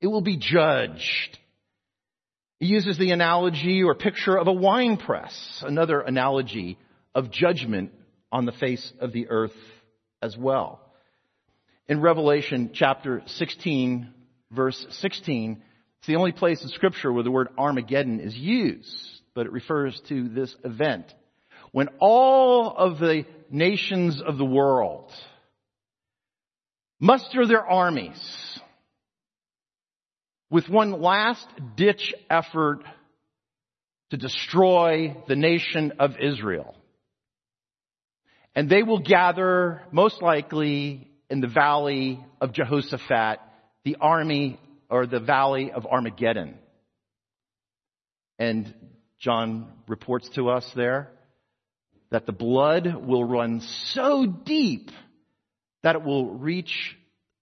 It 0.00 0.06
will 0.06 0.20
be 0.20 0.36
judged. 0.36 1.38
He 2.58 2.66
uses 2.66 2.96
the 2.96 3.10
analogy 3.10 3.82
or 3.82 3.94
picture 3.94 4.36
of 4.36 4.46
a 4.46 4.52
wine 4.52 4.96
press, 4.96 5.62
another 5.64 6.00
analogy 6.00 6.78
of 7.14 7.30
judgment 7.30 7.92
on 8.32 8.46
the 8.46 8.52
face 8.52 8.92
of 8.98 9.12
the 9.12 9.28
earth 9.28 9.56
as 10.22 10.36
well. 10.36 10.80
In 11.86 12.00
Revelation 12.00 12.70
chapter 12.72 13.22
16, 13.26 14.12
verse 14.50 14.86
16, 14.90 15.62
it's 15.98 16.06
the 16.06 16.16
only 16.16 16.32
place 16.32 16.62
in 16.62 16.68
scripture 16.70 17.12
where 17.12 17.22
the 17.22 17.30
word 17.30 17.48
Armageddon 17.58 18.20
is 18.20 18.34
used, 18.34 18.88
but 19.34 19.46
it 19.46 19.52
refers 19.52 20.00
to 20.08 20.28
this 20.28 20.54
event 20.64 21.12
when 21.72 21.88
all 22.00 22.74
of 22.74 22.98
the 22.98 23.24
nations 23.50 24.22
of 24.26 24.38
the 24.38 24.44
world 24.44 25.12
muster 26.98 27.46
their 27.46 27.64
armies 27.64 28.55
with 30.50 30.68
one 30.68 31.00
last 31.00 31.46
ditch 31.76 32.14
effort 32.30 32.80
to 34.10 34.16
destroy 34.16 35.16
the 35.28 35.36
nation 35.36 35.92
of 35.98 36.12
Israel. 36.20 36.74
And 38.54 38.70
they 38.70 38.82
will 38.82 39.00
gather, 39.00 39.82
most 39.90 40.22
likely, 40.22 41.10
in 41.28 41.40
the 41.40 41.48
valley 41.48 42.24
of 42.40 42.52
Jehoshaphat, 42.52 43.40
the 43.84 43.96
army 44.00 44.58
or 44.88 45.06
the 45.06 45.20
valley 45.20 45.72
of 45.72 45.86
Armageddon. 45.86 46.56
And 48.38 48.72
John 49.18 49.72
reports 49.88 50.28
to 50.36 50.50
us 50.50 50.70
there 50.76 51.10
that 52.10 52.26
the 52.26 52.32
blood 52.32 52.94
will 52.94 53.24
run 53.24 53.60
so 53.92 54.26
deep 54.26 54.90
that 55.82 55.96
it 55.96 56.02
will 56.02 56.30
reach 56.30 56.96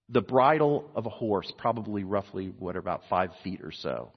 the 0.09 0.21
bridle 0.21 0.89
of 0.95 1.05
a 1.05 1.09
horse, 1.09 1.51
probably 1.57 2.03
roughly, 2.03 2.53
what, 2.59 2.75
about 2.75 3.01
five 3.09 3.31
feet 3.43 3.61
or 3.63 3.71
so. 3.71 4.11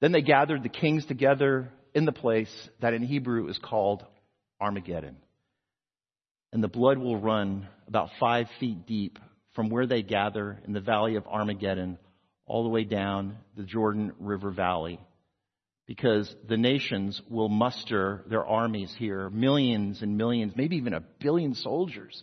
Then 0.00 0.12
they 0.12 0.22
gathered 0.22 0.62
the 0.62 0.68
kings 0.68 1.06
together 1.06 1.70
in 1.94 2.04
the 2.04 2.12
place 2.12 2.50
that 2.80 2.94
in 2.94 3.02
Hebrew 3.02 3.48
is 3.48 3.58
called 3.58 4.04
Armageddon. 4.60 5.16
And 6.52 6.62
the 6.62 6.68
blood 6.68 6.98
will 6.98 7.18
run 7.18 7.68
about 7.88 8.10
five 8.20 8.46
feet 8.60 8.86
deep 8.86 9.18
from 9.54 9.70
where 9.70 9.86
they 9.86 10.02
gather 10.02 10.58
in 10.66 10.72
the 10.72 10.80
valley 10.80 11.16
of 11.16 11.26
Armageddon 11.26 11.98
all 12.46 12.64
the 12.64 12.68
way 12.68 12.84
down 12.84 13.38
the 13.56 13.62
Jordan 13.62 14.12
River 14.18 14.50
Valley 14.50 15.00
because 15.86 16.34
the 16.48 16.56
nations 16.56 17.20
will 17.28 17.48
muster 17.48 18.24
their 18.28 18.44
armies 18.44 18.94
here, 18.98 19.28
millions 19.30 20.02
and 20.02 20.16
millions, 20.16 20.52
maybe 20.56 20.76
even 20.76 20.94
a 20.94 21.04
billion 21.20 21.54
soldiers. 21.54 22.22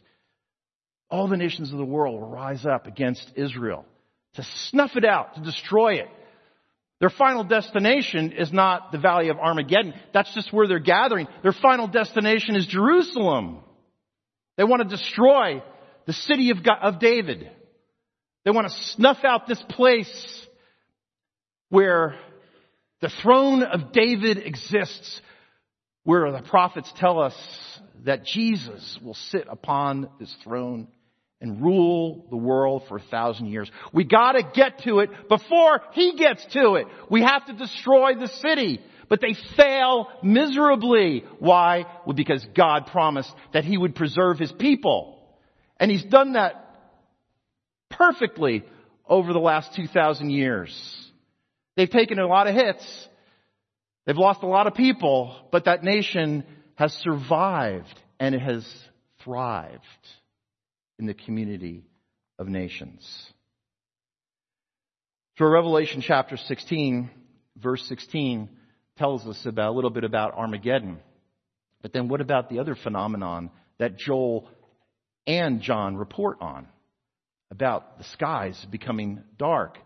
All 1.11 1.27
the 1.27 1.37
nations 1.37 1.71
of 1.71 1.77
the 1.77 1.85
world 1.85 2.19
will 2.19 2.29
rise 2.29 2.65
up 2.65 2.87
against 2.87 3.33
Israel 3.35 3.85
to 4.35 4.43
snuff 4.69 4.91
it 4.95 5.03
out, 5.03 5.35
to 5.35 5.41
destroy 5.41 5.95
it. 5.95 6.07
Their 7.01 7.09
final 7.09 7.43
destination 7.43 8.31
is 8.31 8.53
not 8.53 8.91
the 8.91 8.97
valley 8.97 9.29
of 9.29 9.37
Armageddon. 9.37 9.93
That's 10.13 10.33
just 10.33 10.53
where 10.53 10.67
they're 10.67 10.79
gathering. 10.79 11.27
Their 11.43 11.51
final 11.51 11.87
destination 11.87 12.55
is 12.55 12.65
Jerusalem. 12.67 13.59
They 14.55 14.63
want 14.63 14.83
to 14.83 14.95
destroy 14.95 15.61
the 16.05 16.13
city 16.13 16.51
of, 16.51 16.63
God, 16.63 16.77
of 16.81 16.99
David. 16.99 17.49
They 18.45 18.51
want 18.51 18.67
to 18.67 18.83
snuff 18.91 19.17
out 19.23 19.47
this 19.47 19.61
place 19.69 20.47
where 21.69 22.15
the 23.01 23.11
throne 23.21 23.63
of 23.63 23.91
David 23.91 24.37
exists 24.37 25.21
where 26.03 26.31
the 26.31 26.41
prophets 26.41 26.91
tell 26.97 27.19
us 27.19 27.35
that 28.05 28.25
Jesus 28.25 28.97
will 29.03 29.13
sit 29.13 29.47
upon 29.49 30.09
this 30.19 30.33
throne 30.43 30.87
and 31.41 31.61
rule 31.61 32.25
the 32.29 32.37
world 32.37 32.83
for 32.87 32.97
a 32.97 33.01
thousand 33.01 33.47
years. 33.47 33.69
We 33.91 34.03
gotta 34.03 34.43
get 34.43 34.83
to 34.83 34.99
it 34.99 35.09
before 35.27 35.81
he 35.93 36.15
gets 36.15 36.45
to 36.53 36.75
it. 36.75 36.87
We 37.09 37.23
have 37.23 37.45
to 37.47 37.53
destroy 37.53 38.13
the 38.15 38.27
city. 38.27 38.79
But 39.09 39.19
they 39.19 39.35
fail 39.57 40.07
miserably. 40.23 41.25
Why? 41.39 41.85
Well, 42.05 42.15
because 42.15 42.45
God 42.55 42.87
promised 42.87 43.33
that 43.51 43.65
he 43.65 43.77
would 43.77 43.93
preserve 43.93 44.39
his 44.39 44.53
people. 44.53 45.19
And 45.77 45.91
he's 45.91 46.05
done 46.05 46.33
that 46.33 46.61
perfectly 47.89 48.63
over 49.05 49.33
the 49.33 49.39
last 49.39 49.75
2,000 49.75 50.29
years. 50.29 50.71
They've 51.75 51.89
taken 51.89 52.19
a 52.19 52.27
lot 52.27 52.47
of 52.47 52.55
hits. 52.55 53.09
They've 54.05 54.17
lost 54.17 54.43
a 54.43 54.47
lot 54.47 54.67
of 54.67 54.75
people, 54.75 55.35
but 55.51 55.65
that 55.65 55.83
nation 55.83 56.45
has 56.75 56.93
survived 56.93 57.99
and 58.19 58.33
it 58.33 58.41
has 58.41 58.65
thrived 59.23 59.81
in 61.01 61.07
the 61.07 61.13
community 61.13 61.83
of 62.39 62.47
nations. 62.47 63.03
So 65.37 65.45
Revelation 65.45 66.01
chapter 66.05 66.37
16, 66.37 67.09
verse 67.57 67.83
16 67.89 68.47
tells 68.97 69.27
us 69.27 69.45
about 69.45 69.71
a 69.71 69.75
little 69.75 69.89
bit 69.89 70.03
about 70.03 70.35
Armageddon. 70.35 70.99
But 71.81 71.91
then 71.91 72.07
what 72.07 72.21
about 72.21 72.49
the 72.49 72.59
other 72.59 72.75
phenomenon 72.75 73.49
that 73.79 73.97
Joel 73.97 74.47
and 75.25 75.61
John 75.61 75.97
report 75.97 76.37
on? 76.39 76.67
About 77.49 77.97
the 77.97 78.03
skies 78.05 78.63
becoming 78.69 79.23
dark. 79.37 79.77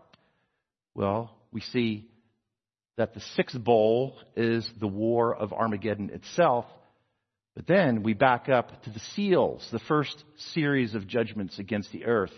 Well, 0.94 1.34
we 1.50 1.62
see 1.62 2.10
that 2.98 3.14
the 3.14 3.20
sixth 3.36 3.58
bowl 3.58 4.18
is 4.36 4.68
the 4.78 4.86
war 4.86 5.34
of 5.34 5.52
Armageddon 5.52 6.10
itself. 6.10 6.66
But 7.56 7.66
then 7.66 8.02
we 8.02 8.12
back 8.12 8.50
up 8.50 8.82
to 8.82 8.90
the 8.90 9.00
seals, 9.14 9.66
the 9.72 9.78
first 9.78 10.22
series 10.52 10.94
of 10.94 11.06
judgments 11.06 11.58
against 11.58 11.90
the 11.90 12.04
earth. 12.04 12.34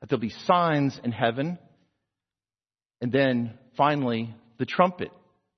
That 0.00 0.10
there'll 0.10 0.20
be 0.20 0.34
signs 0.44 1.00
in 1.04 1.12
heaven. 1.12 1.56
And 3.00 3.12
then 3.12 3.54
finally, 3.76 4.34
the 4.58 4.66
trumpet 4.66 5.12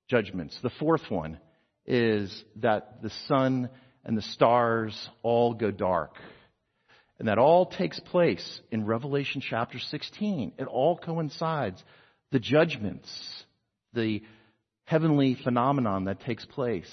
judgments. 0.07 0.57
The 0.61 0.69
fourth 0.69 1.09
one 1.09 1.39
is 1.87 2.43
that 2.57 3.01
the 3.01 3.09
sun 3.27 3.69
and 4.05 4.15
the 4.15 4.21
stars 4.21 5.09
all 5.23 5.55
go 5.55 5.71
dark. 5.71 6.13
And 7.17 7.27
that 7.27 7.39
all 7.39 7.65
takes 7.65 7.99
place 7.99 8.61
in 8.71 8.85
Revelation 8.85 9.41
chapter 9.41 9.79
16. 9.79 10.53
It 10.59 10.67
all 10.67 10.97
coincides. 10.97 11.83
The 12.31 12.39
judgments, 12.39 13.09
the 13.93 14.21
heavenly 14.85 15.35
phenomenon 15.43 16.05
that 16.05 16.21
takes 16.21 16.45
place, 16.45 16.89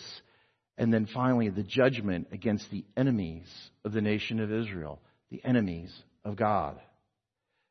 and 0.79 0.93
then 0.93 1.07
finally 1.13 1.49
the 1.49 1.63
judgment 1.63 2.29
against 2.33 2.71
the 2.71 2.85
enemies 2.97 3.47
of 3.85 3.93
the 3.93 4.01
nation 4.01 4.41
of 4.41 4.53
Israel, 4.53 5.01
the 5.31 5.43
enemies 5.45 5.95
of 6.25 6.37
God. 6.37 6.79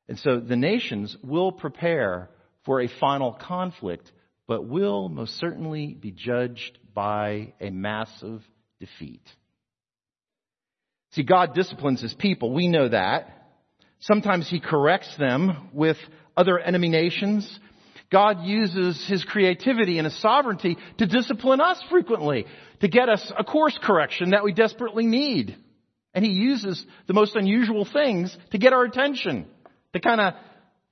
And 0.08 0.20
so 0.20 0.40
the 0.40 0.56
nations 0.56 1.16
will 1.24 1.52
prepare 1.52 2.30
for 2.66 2.82
a 2.82 2.90
final 3.00 3.34
conflict, 3.34 4.12
but 4.48 4.68
will 4.68 5.10
most 5.10 5.38
certainly 5.40 5.94
be 5.94 6.12
judged 6.12 6.78
by 6.94 7.54
a 7.60 7.70
massive 7.70 8.42
defeat. 8.80 9.24
See, 11.12 11.24
God 11.24 11.54
disciplines 11.54 12.02
his 12.02 12.14
people. 12.14 12.54
We 12.54 12.68
know 12.68 12.90
that. 12.90 13.32
Sometimes 14.00 14.50
he 14.50 14.60
corrects 14.60 15.16
them 15.18 15.70
with 15.74 15.98
other 16.36 16.60
enemy 16.60 16.90
nations. 16.90 17.60
God 18.12 18.44
uses 18.44 19.04
his 19.08 19.24
creativity 19.24 19.98
and 19.98 20.06
his 20.06 20.20
sovereignty 20.22 20.78
to 20.98 21.06
discipline 21.06 21.62
us 21.62 21.82
frequently, 21.90 22.46
to 22.82 22.88
get 22.88 23.10
us 23.10 23.32
a 23.38 23.44
course 23.44 23.78
correction 23.82 24.32
that 24.32 24.44
we 24.44 24.54
desperately 24.54 25.06
need. 25.06 25.58
And 26.14 26.24
he 26.24 26.32
uses 26.32 26.86
the 27.08 27.14
most 27.14 27.36
unusual 27.36 27.86
things 27.92 28.36
to 28.52 28.58
get 28.58 28.74
our 28.74 28.84
attention, 28.84 29.48
to 29.94 30.00
kind 30.00 30.22
of 30.22 30.34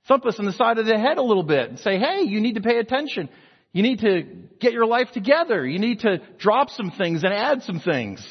thump 0.06 0.26
us 0.26 0.38
in 0.38 0.44
the 0.44 0.52
side 0.52 0.78
of 0.78 0.86
the 0.86 0.98
head 0.98 1.18
a 1.18 1.22
little 1.22 1.42
bit 1.42 1.70
and 1.70 1.78
say, 1.78 1.98
hey, 1.98 2.22
you 2.22 2.40
need 2.40 2.56
to 2.56 2.60
pay 2.60 2.78
attention. 2.78 3.28
You 3.72 3.82
need 3.82 4.00
to 4.00 4.22
get 4.60 4.72
your 4.72 4.86
life 4.86 5.08
together. 5.12 5.66
You 5.66 5.78
need 5.78 6.00
to 6.00 6.18
drop 6.38 6.70
some 6.70 6.90
things 6.90 7.24
and 7.24 7.32
add 7.32 7.62
some 7.62 7.80
things. 7.80 8.24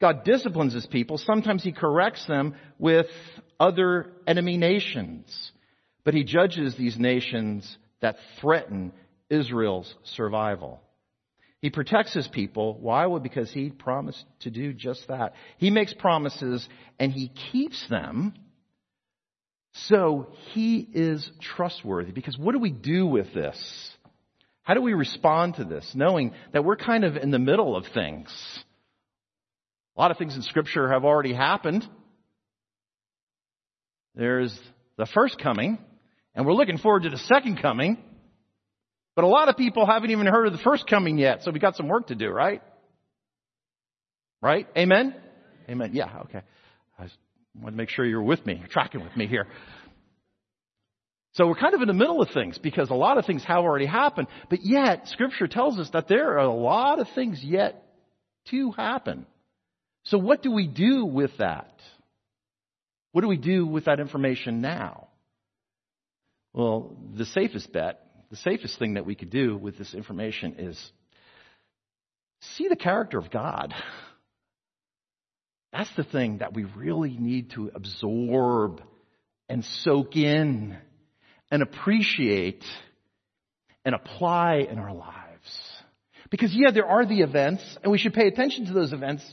God 0.00 0.24
disciplines 0.24 0.74
his 0.74 0.86
people. 0.86 1.18
Sometimes 1.18 1.62
he 1.62 1.72
corrects 1.72 2.26
them 2.26 2.54
with 2.78 3.06
other 3.58 4.12
enemy 4.26 4.56
nations. 4.56 5.52
But 6.04 6.14
he 6.14 6.24
judges 6.24 6.76
these 6.76 6.98
nations 6.98 7.76
that 8.00 8.16
threaten 8.40 8.92
Israel's 9.30 9.94
survival. 10.04 10.80
He 11.60 11.70
protects 11.70 12.12
his 12.12 12.26
people. 12.26 12.76
Why? 12.80 13.06
Well, 13.06 13.20
because 13.20 13.52
he 13.52 13.70
promised 13.70 14.24
to 14.40 14.50
do 14.50 14.72
just 14.72 15.06
that. 15.08 15.34
He 15.58 15.70
makes 15.70 15.94
promises 15.94 16.68
and 16.98 17.12
he 17.12 17.28
keeps 17.52 17.86
them 17.88 18.34
so 19.74 20.28
he 20.52 20.86
is 20.92 21.30
trustworthy. 21.40 22.12
Because 22.12 22.38
what 22.38 22.52
do 22.52 22.58
we 22.58 22.70
do 22.70 23.06
with 23.06 23.32
this? 23.32 23.90
How 24.62 24.74
do 24.74 24.82
we 24.82 24.92
respond 24.92 25.56
to 25.56 25.64
this, 25.64 25.90
knowing 25.94 26.32
that 26.52 26.64
we're 26.64 26.76
kind 26.76 27.04
of 27.04 27.16
in 27.16 27.30
the 27.30 27.38
middle 27.38 27.74
of 27.74 27.84
things? 27.94 28.30
A 29.96 30.00
lot 30.00 30.10
of 30.10 30.18
things 30.18 30.36
in 30.36 30.42
Scripture 30.42 30.90
have 30.92 31.04
already 31.04 31.32
happened. 31.32 31.86
There's 34.14 34.56
the 34.96 35.06
first 35.06 35.38
coming, 35.38 35.78
and 36.34 36.46
we're 36.46 36.54
looking 36.54 36.78
forward 36.78 37.02
to 37.04 37.10
the 37.10 37.18
second 37.18 37.60
coming. 37.60 37.98
But 39.14 39.24
a 39.24 39.28
lot 39.28 39.48
of 39.48 39.56
people 39.56 39.84
haven't 39.86 40.10
even 40.10 40.26
heard 40.26 40.46
of 40.46 40.52
the 40.52 40.58
first 40.58 40.86
coming 40.88 41.18
yet, 41.18 41.42
so 41.42 41.50
we've 41.50 41.60
got 41.60 41.76
some 41.76 41.88
work 41.88 42.06
to 42.06 42.14
do, 42.14 42.30
right? 42.30 42.62
Right? 44.40 44.66
Amen? 44.76 45.14
Amen. 45.68 45.90
Yeah, 45.92 46.20
okay. 46.24 46.40
I 46.98 47.08
want 47.60 47.74
to 47.74 47.76
make 47.76 47.90
sure 47.90 48.04
you're 48.04 48.22
with 48.22 48.44
me, 48.46 48.56
you're 48.58 48.68
tracking 48.68 49.02
with 49.02 49.16
me 49.16 49.26
here. 49.26 49.46
So 51.34 51.46
we're 51.46 51.54
kind 51.54 51.74
of 51.74 51.80
in 51.80 51.88
the 51.88 51.94
middle 51.94 52.20
of 52.20 52.28
things 52.30 52.58
because 52.58 52.90
a 52.90 52.94
lot 52.94 53.16
of 53.16 53.24
things 53.24 53.42
have 53.44 53.64
already 53.64 53.86
happened, 53.86 54.28
but 54.50 54.60
yet 54.62 55.08
scripture 55.08 55.46
tells 55.46 55.78
us 55.78 55.88
that 55.92 56.06
there 56.08 56.32
are 56.32 56.38
a 56.38 56.52
lot 56.52 56.98
of 56.98 57.06
things 57.14 57.40
yet 57.42 57.82
to 58.50 58.70
happen. 58.72 59.26
So 60.04 60.18
what 60.18 60.42
do 60.42 60.50
we 60.50 60.66
do 60.66 61.06
with 61.06 61.30
that? 61.38 61.72
What 63.12 63.22
do 63.22 63.28
we 63.28 63.38
do 63.38 63.66
with 63.66 63.86
that 63.86 64.00
information 64.00 64.60
now? 64.60 65.08
Well, 66.52 66.96
the 67.14 67.24
safest 67.24 67.72
bet, 67.72 68.00
the 68.30 68.36
safest 68.36 68.78
thing 68.78 68.94
that 68.94 69.06
we 69.06 69.14
could 69.14 69.30
do 69.30 69.56
with 69.56 69.78
this 69.78 69.94
information 69.94 70.56
is 70.58 70.92
see 72.40 72.68
the 72.68 72.76
character 72.76 73.18
of 73.18 73.30
God. 73.30 73.74
That's 75.72 75.94
the 75.96 76.04
thing 76.04 76.38
that 76.38 76.52
we 76.52 76.64
really 76.64 77.16
need 77.18 77.52
to 77.52 77.70
absorb 77.74 78.82
and 79.48 79.64
soak 79.64 80.16
in 80.16 80.76
and 81.50 81.62
appreciate 81.62 82.64
and 83.84 83.94
apply 83.94 84.66
in 84.70 84.78
our 84.78 84.92
lives. 84.92 85.12
Because 86.30 86.54
yeah, 86.54 86.70
there 86.70 86.86
are 86.86 87.06
the 87.06 87.20
events 87.20 87.62
and 87.82 87.90
we 87.90 87.98
should 87.98 88.12
pay 88.12 88.26
attention 88.26 88.66
to 88.66 88.72
those 88.72 88.92
events, 88.92 89.24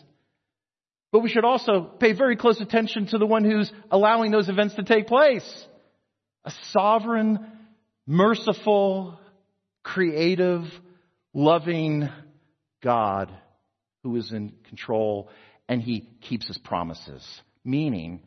but 1.11 1.19
we 1.19 1.29
should 1.29 1.45
also 1.45 1.81
pay 1.81 2.13
very 2.13 2.37
close 2.37 2.61
attention 2.61 3.07
to 3.07 3.17
the 3.17 3.25
one 3.25 3.43
who's 3.43 3.71
allowing 3.91 4.31
those 4.31 4.47
events 4.49 4.75
to 4.75 4.83
take 4.83 5.07
place. 5.07 5.65
A 6.45 6.51
sovereign, 6.71 7.39
merciful, 8.07 9.19
creative, 9.83 10.63
loving 11.33 12.09
God 12.81 13.31
who 14.03 14.15
is 14.15 14.31
in 14.31 14.53
control 14.67 15.29
and 15.67 15.81
he 15.81 16.09
keeps 16.21 16.47
his 16.47 16.57
promises. 16.57 17.25
Meaning, 17.63 18.21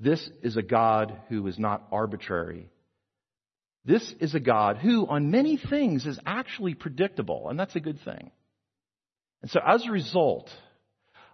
this 0.00 0.28
is 0.42 0.56
a 0.56 0.62
God 0.62 1.18
who 1.28 1.46
is 1.46 1.58
not 1.58 1.86
arbitrary. 1.90 2.68
This 3.84 4.14
is 4.20 4.34
a 4.34 4.40
God 4.40 4.76
who, 4.76 5.06
on 5.06 5.30
many 5.30 5.56
things, 5.56 6.06
is 6.06 6.20
actually 6.26 6.74
predictable, 6.74 7.48
and 7.48 7.58
that's 7.58 7.76
a 7.76 7.80
good 7.80 8.00
thing. 8.04 8.30
And 9.40 9.50
so, 9.50 9.60
as 9.66 9.86
a 9.86 9.90
result 9.90 10.50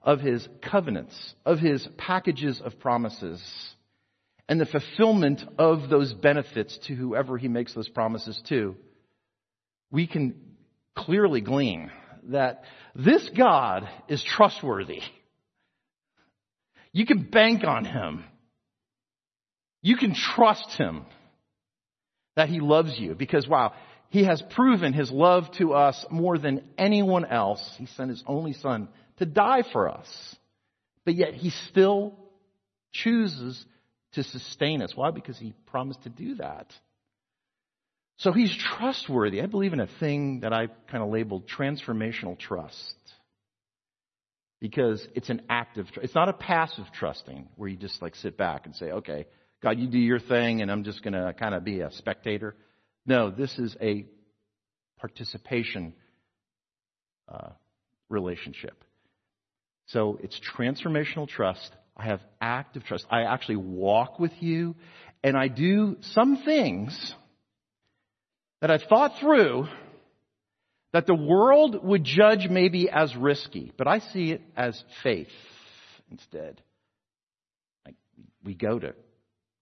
of 0.03 0.21
his 0.21 0.47
covenants, 0.62 1.35
of 1.45 1.59
his 1.59 1.87
packages 1.97 2.61
of 2.61 2.79
promises, 2.79 3.43
and 4.48 4.61
the 4.61 4.66
fulfillment 4.66 5.42
of 5.59 5.88
those 5.88 6.12
benefits 6.12 6.78
to 6.87 6.94
whoever 6.94 7.38
he 7.38 7.48
makes 7.48 7.74
those 7.74 7.88
promises 7.88 8.40
to, 8.48 8.76
we 9.90 10.07
can 10.07 10.35
clearly 10.94 11.40
glean 11.40 11.90
that 12.24 12.64
this 12.94 13.28
God 13.37 13.88
is 14.09 14.22
trustworthy. 14.22 15.00
You 16.92 17.07
can 17.07 17.24
bank 17.24 17.64
on 17.64 17.85
him. 17.85 18.24
You 19.83 19.96
can 19.96 20.14
trust 20.14 20.70
him 20.78 21.04
that 22.37 22.48
he 22.48 22.61
loves 22.61 22.98
you 22.98 23.14
because 23.14 23.46
wow, 23.46 23.72
he 24.11 24.24
has 24.24 24.42
proven 24.50 24.92
his 24.92 25.11
love 25.11 25.44
to 25.59 25.74
us 25.74 26.04
more 26.11 26.38
than 26.38 26.62
anyone 26.78 27.24
else. 27.24 27.61
He 27.78 27.87
sent 27.87 28.11
his 28.11 28.22
only 28.26 28.52
son 28.52 28.88
to 29.18 29.26
die 29.26 29.62
for 29.72 29.88
us. 29.88 30.37
But 31.04 31.14
yet 31.14 31.35
he 31.35 31.50
still 31.50 32.14
chooses 32.92 33.64
to 34.15 34.23
sustain 34.23 34.83
us. 34.83 34.93
Why? 34.95 35.11
Because 35.11 35.39
he 35.39 35.55
promised 35.67 36.03
to 36.05 36.09
do 36.09 36.37
that. 36.37 36.73
So 38.19 38.33
he's 38.33 38.57
trustworthy. 38.79 39.43
I 39.43 39.47
believe 39.47 39.73
in 39.73 39.81
a 39.81 39.89
thing 39.99 40.41
that 40.41 40.53
I 40.53 40.69
kind 40.91 41.03
of 41.03 41.11
labeled 41.11 41.49
transformational 41.49 42.39
trust 42.39 42.95
because 44.61 45.07
it's 45.15 45.31
an 45.31 45.43
active, 45.51 45.87
it's 46.01 46.15
not 46.15 46.29
a 46.29 46.33
passive 46.33 46.87
trusting 46.95 47.49
where 47.57 47.69
you 47.69 47.77
just 47.77 48.01
like 48.01 48.15
sit 48.17 48.37
back 48.37 48.67
and 48.67 48.75
say, 48.77 48.87
okay, 48.91 49.27
God, 49.62 49.79
you 49.79 49.89
do 49.89 49.99
your 49.99 50.21
thing 50.21 50.62
and 50.62 50.71
I'm 50.71 50.85
just 50.85 51.03
going 51.03 51.15
to 51.15 51.35
kind 51.39 51.55
of 51.55 51.65
be 51.65 51.81
a 51.81 51.91
spectator. 51.93 52.55
No, 53.05 53.31
this 53.31 53.59
is 53.59 53.77
a 53.81 54.07
participation 54.99 55.93
uh, 57.29 57.51
relationship. 58.09 58.85
So 59.87 60.19
it's 60.23 60.41
transformational 60.57 61.29
trust. 61.29 61.71
I 61.97 62.05
have 62.07 62.20
active 62.40 62.84
trust. 62.84 63.07
I 63.11 63.22
actually 63.22 63.57
walk 63.57 64.18
with 64.18 64.32
you 64.40 64.74
and 65.22 65.36
I 65.36 65.49
do 65.49 65.97
some 66.01 66.42
things 66.45 67.14
that 68.61 68.70
I've 68.70 68.82
thought 68.88 69.18
through 69.20 69.66
that 70.92 71.07
the 71.07 71.14
world 71.14 71.84
would 71.84 72.05
judge 72.05 72.49
maybe 72.49 72.88
as 72.88 73.14
risky, 73.16 73.72
but 73.76 73.88
I 73.88 73.99
see 73.99 74.30
it 74.30 74.42
as 74.57 74.80
faith 75.03 75.28
instead. 76.11 76.61
Like 77.84 77.97
we 78.45 78.55
go 78.55 78.78
to 78.78 78.95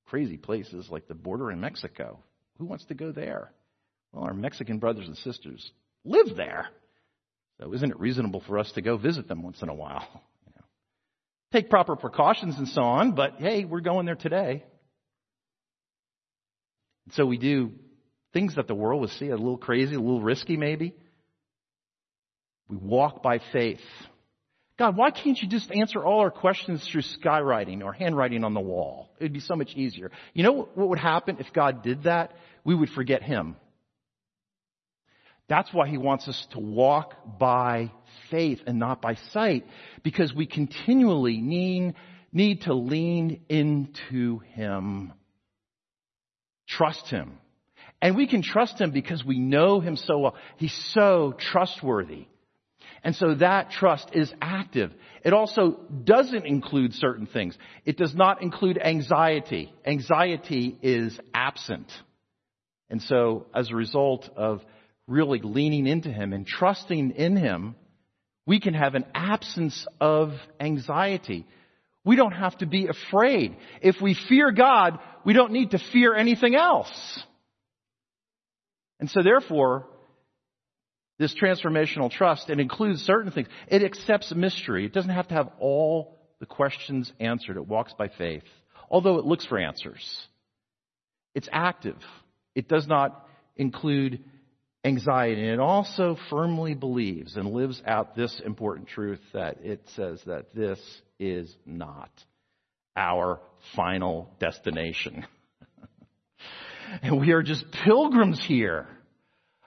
crazy 0.07 0.37
places 0.37 0.89
like 0.91 1.09
the 1.09 1.14
border 1.14 1.51
in 1.51 1.61
Mexico. 1.61 2.18
Who 2.59 2.66
wants 2.66 2.85
to 2.87 2.95
go 2.95 3.12
there? 3.12 3.51
Well, 4.12 4.24
our 4.24 4.35
Mexican 4.35 4.78
brothers 4.78 5.07
and 5.07 5.16
sisters 5.16 5.72
live 6.05 6.37
there. 6.37 6.68
So 7.61 7.72
isn't 7.72 7.91
it 7.91 8.01
reasonable 8.01 8.43
for 8.47 8.59
us 8.59 8.70
to 8.72 8.83
go 8.83 8.97
visit 8.97 9.28
them 9.28 9.43
once 9.43 9.62
in 9.62 9.68
a 9.68 9.74
while? 9.74 10.22
Take 11.53 11.69
proper 11.69 11.97
precautions 11.97 12.57
and 12.57 12.67
so 12.69 12.83
on, 12.83 13.13
but 13.13 13.35
hey, 13.39 13.65
we're 13.65 13.81
going 13.81 14.07
there 14.07 14.17
today. 14.17 14.65
So 17.11 17.27
we 17.27 17.37
do 17.37 17.73
things 18.33 18.57
that 18.57 18.69
the 18.69 18.75
world 18.75 19.03
would 19.03 19.11
see 19.11 19.29
a 19.29 19.37
little 19.37 19.59
crazy, 19.59 19.95
a 19.95 20.01
little 20.01 20.23
risky 20.23 20.57
maybe. 20.57 20.95
We 22.69 22.77
walk 22.77 23.23
by 23.23 23.41
faith. 23.53 23.81
God, 24.79 24.97
why 24.97 25.11
can't 25.11 25.39
you 25.39 25.47
just 25.47 25.71
answer 25.71 26.03
all 26.03 26.21
our 26.21 26.31
questions 26.31 26.89
through 26.91 27.03
skywriting 27.03 27.85
or 27.85 27.93
handwriting 27.93 28.45
on 28.45 28.55
the 28.55 28.61
wall? 28.61 29.11
It 29.21 29.25
would 29.25 29.33
be 29.35 29.41
so 29.41 29.55
much 29.55 29.75
easier. 29.75 30.11
You 30.33 30.45
know 30.45 30.69
what 30.75 30.89
would 30.89 30.99
happen 30.99 31.37
if 31.39 31.53
God 31.53 31.83
did 31.83 32.05
that? 32.05 32.33
We 32.65 32.75
would 32.75 32.89
forget 32.91 33.23
Him. 33.23 33.57
That's 35.49 35.72
why 35.72 35.88
He 35.88 35.99
wants 35.99 36.28
us 36.28 36.47
to 36.53 36.61
walk 36.61 37.38
by 37.38 37.93
faith 38.30 38.61
and 38.66 38.78
not 38.78 39.03
by 39.03 39.16
sight, 39.32 39.66
because 40.03 40.32
we 40.34 40.47
continually 40.47 41.38
need, 41.38 41.95
need 42.32 42.62
to 42.62 42.74
lean 42.74 43.43
into 43.49 44.38
Him. 44.55 45.12
Trust 46.68 47.09
Him. 47.09 47.38
And 48.01 48.16
we 48.16 48.26
can 48.26 48.43
trust 48.43 48.80
Him 48.80 48.93
because 48.93 49.24
we 49.24 49.38
know 49.38 49.80
Him 49.80 49.97
so 49.97 50.18
well. 50.18 50.36
He's 50.57 50.76
so 50.93 51.34
trustworthy. 51.38 52.26
And 53.05 53.16
so 53.16 53.34
that 53.34 53.70
trust 53.70 54.11
is 54.12 54.32
active. 54.40 54.93
It 55.24 55.32
also 55.32 55.80
doesn't 56.05 56.47
include 56.47 56.95
certain 56.95 57.26
things. 57.26 57.57
It 57.84 57.97
does 57.97 58.14
not 58.14 58.43
include 58.43 58.78
anxiety. 58.78 59.72
Anxiety 59.84 60.78
is 60.82 61.18
absent. 61.34 61.90
And 62.90 63.03
so 63.03 63.47
as 63.55 63.70
a 63.70 63.74
result 63.74 64.28
of 64.36 64.62
really 65.07 65.41
leaning 65.43 65.87
into 65.87 66.11
Him 66.11 66.33
and 66.33 66.47
trusting 66.47 67.13
in 67.13 67.37
Him, 67.37 67.75
we 68.47 68.61
can 68.61 68.75
have 68.75 68.95
an 68.95 69.05
absence 69.15 69.87
of 70.01 70.33
anxiety. 70.59 71.47
We 72.05 72.17
don't 72.17 72.33
have 72.33 72.57
to 72.59 72.67
be 72.67 72.89
afraid. 72.89 73.57
If 73.81 74.01
we 74.01 74.17
fear 74.29 74.51
God, 74.51 74.99
we 75.25 75.33
don't 75.33 75.53
need 75.53 75.71
to 75.71 75.79
fear 75.93 76.15
anything 76.15 76.57
else. 76.57 76.91
And 78.99 79.11
so 79.11 79.23
therefore, 79.23 79.87
this 81.19 81.35
transformational 81.35 82.11
trust, 82.11 82.51
it 82.51 82.59
includes 82.59 83.03
certain 83.03 83.31
things. 83.31 83.49
It 83.69 83.85
accepts 83.85 84.35
mystery. 84.35 84.87
It 84.87 84.93
doesn't 84.93 85.11
have 85.11 85.29
to 85.29 85.35
have 85.35 85.51
all 85.61 86.19
the 86.41 86.47
questions 86.47 87.13
answered. 87.21 87.57
It 87.57 87.67
walks 87.67 87.93
by 87.97 88.09
faith, 88.09 88.43
although 88.91 89.19
it 89.19 89.25
looks 89.25 89.47
for 89.47 89.59
answers. 89.59 90.05
It's 91.35 91.49
active. 91.53 91.97
It 92.55 92.69
does 92.69 92.89
not 92.89 93.27
include 93.57 94.25
anxiety. 94.85 95.43
And 95.43 95.51
it 95.53 95.61
also 95.61 96.16
firmly 96.30 96.74
believes 96.74 97.37
and 97.37 97.53
lives 97.53 97.83
out 97.87 98.16
this 98.16 98.41
important 98.45 98.89
truth 98.89 99.20
that 99.33 99.59
it 99.62 99.83
says 99.97 100.20
that 100.26 100.55
this 100.55 100.80
is 101.18 101.55
not 101.64 102.11
our 102.97 103.41
final 103.76 104.30
destination. 104.39 105.24
and 107.03 107.20
we 107.20 107.33
are 107.33 107.43
just 107.43 107.64
pilgrims 107.85 108.43
here 108.47 108.87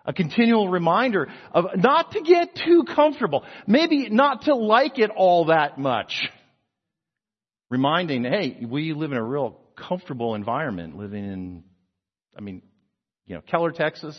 a 0.05 0.13
continual 0.13 0.69
reminder 0.69 1.27
of 1.51 1.65
not 1.77 2.11
to 2.11 2.21
get 2.21 2.55
too 2.55 2.83
comfortable, 2.95 3.43
maybe 3.67 4.09
not 4.09 4.43
to 4.43 4.55
like 4.55 4.99
it 4.99 5.09
all 5.09 5.45
that 5.45 5.77
much. 5.77 6.29
Reminding, 7.69 8.23
hey, 8.23 8.65
we 8.69 8.93
live 8.93 9.11
in 9.11 9.17
a 9.17 9.23
real 9.23 9.59
comfortable 9.75 10.35
environment, 10.35 10.95
living 10.95 11.25
in, 11.25 11.63
I 12.37 12.41
mean, 12.41 12.61
you 13.25 13.35
know, 13.35 13.41
Keller, 13.41 13.71
Texas, 13.71 14.15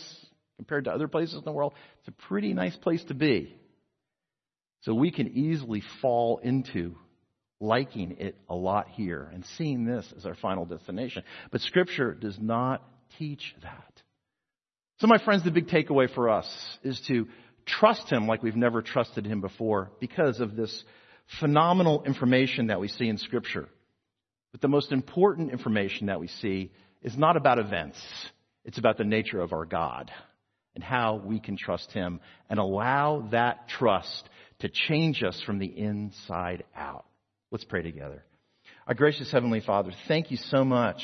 compared 0.57 0.85
to 0.85 0.91
other 0.91 1.07
places 1.07 1.35
in 1.35 1.43
the 1.43 1.51
world, 1.51 1.73
it's 1.99 2.07
a 2.07 2.27
pretty 2.27 2.53
nice 2.53 2.75
place 2.75 3.03
to 3.05 3.13
be. 3.13 3.55
So 4.81 4.93
we 4.93 5.11
can 5.11 5.37
easily 5.37 5.81
fall 6.01 6.39
into 6.43 6.95
liking 7.59 8.17
it 8.19 8.35
a 8.49 8.55
lot 8.55 8.87
here 8.89 9.29
and 9.33 9.45
seeing 9.57 9.85
this 9.85 10.05
as 10.15 10.25
our 10.25 10.35
final 10.35 10.65
destination. 10.65 11.23
But 11.51 11.61
Scripture 11.61 12.13
does 12.13 12.37
not 12.39 12.83
teach 13.17 13.55
that. 13.63 14.01
So, 14.99 15.07
my 15.07 15.17
friends, 15.23 15.43
the 15.43 15.51
big 15.51 15.67
takeaway 15.67 16.13
for 16.13 16.29
us 16.29 16.47
is 16.83 16.99
to 17.07 17.27
trust 17.65 18.09
Him 18.09 18.27
like 18.27 18.43
we've 18.43 18.55
never 18.55 18.81
trusted 18.81 19.25
Him 19.25 19.41
before 19.41 19.91
because 19.99 20.39
of 20.39 20.55
this 20.55 20.83
phenomenal 21.39 22.03
information 22.03 22.67
that 22.67 22.79
we 22.79 22.87
see 22.87 23.07
in 23.07 23.17
Scripture. 23.17 23.67
But 24.51 24.61
the 24.61 24.67
most 24.67 24.91
important 24.91 25.51
information 25.51 26.07
that 26.07 26.19
we 26.19 26.27
see 26.27 26.71
is 27.01 27.17
not 27.17 27.37
about 27.37 27.59
events. 27.59 27.97
It's 28.65 28.77
about 28.77 28.97
the 28.97 29.03
nature 29.03 29.39
of 29.39 29.53
our 29.53 29.65
God 29.65 30.11
and 30.77 30.83
how 30.83 31.15
we 31.25 31.39
can 31.39 31.57
trust 31.57 31.91
Him 31.91 32.19
and 32.51 32.59
allow 32.59 33.27
that 33.31 33.67
trust 33.67 34.29
to 34.59 34.69
change 34.69 35.23
us 35.23 35.41
from 35.43 35.57
the 35.57 35.65
inside 35.65 36.65
out. 36.75 37.03
Let's 37.49 37.63
pray 37.63 37.81
together. 37.81 38.23
Our 38.85 38.93
gracious 38.93 39.31
Heavenly 39.31 39.59
Father, 39.59 39.91
thank 40.07 40.29
you 40.29 40.37
so 40.37 40.63
much 40.63 41.01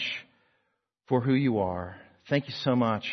for 1.08 1.22
who 1.22 1.34
you 1.34 1.58
are. 1.58 1.96
Thank 2.30 2.48
you 2.48 2.54
so 2.64 2.76
much 2.76 3.04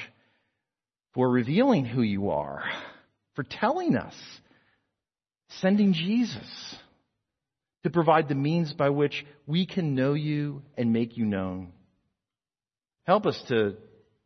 for 1.14 1.30
revealing 1.30 1.86
who 1.86 2.02
you 2.02 2.28
are, 2.28 2.62
for 3.36 3.42
telling 3.42 3.96
us, 3.96 4.14
sending 5.60 5.94
Jesus 5.94 6.76
to 7.84 7.90
provide 7.90 8.28
the 8.28 8.34
means 8.34 8.74
by 8.74 8.90
which 8.90 9.24
we 9.46 9.64
can 9.64 9.94
know 9.94 10.12
you 10.12 10.60
and 10.76 10.92
make 10.92 11.16
you 11.16 11.24
known. 11.24 11.72
Help 13.04 13.24
us 13.24 13.42
to, 13.48 13.76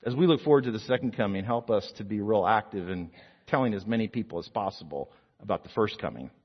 as 0.04 0.14
we 0.14 0.26
look 0.26 0.40
forward 0.42 0.64
to 0.64 0.70
the 0.70 0.80
second 0.80 1.16
coming, 1.16 1.44
help 1.44 1.70
us 1.70 1.90
to 1.96 2.04
be 2.04 2.20
real 2.20 2.46
active 2.46 2.88
in 2.88 3.10
telling 3.46 3.74
as 3.74 3.86
many 3.86 4.08
people 4.08 4.38
as 4.38 4.48
possible 4.48 5.10
about 5.40 5.62
the 5.62 5.70
first 5.70 5.98
coming. 5.98 6.30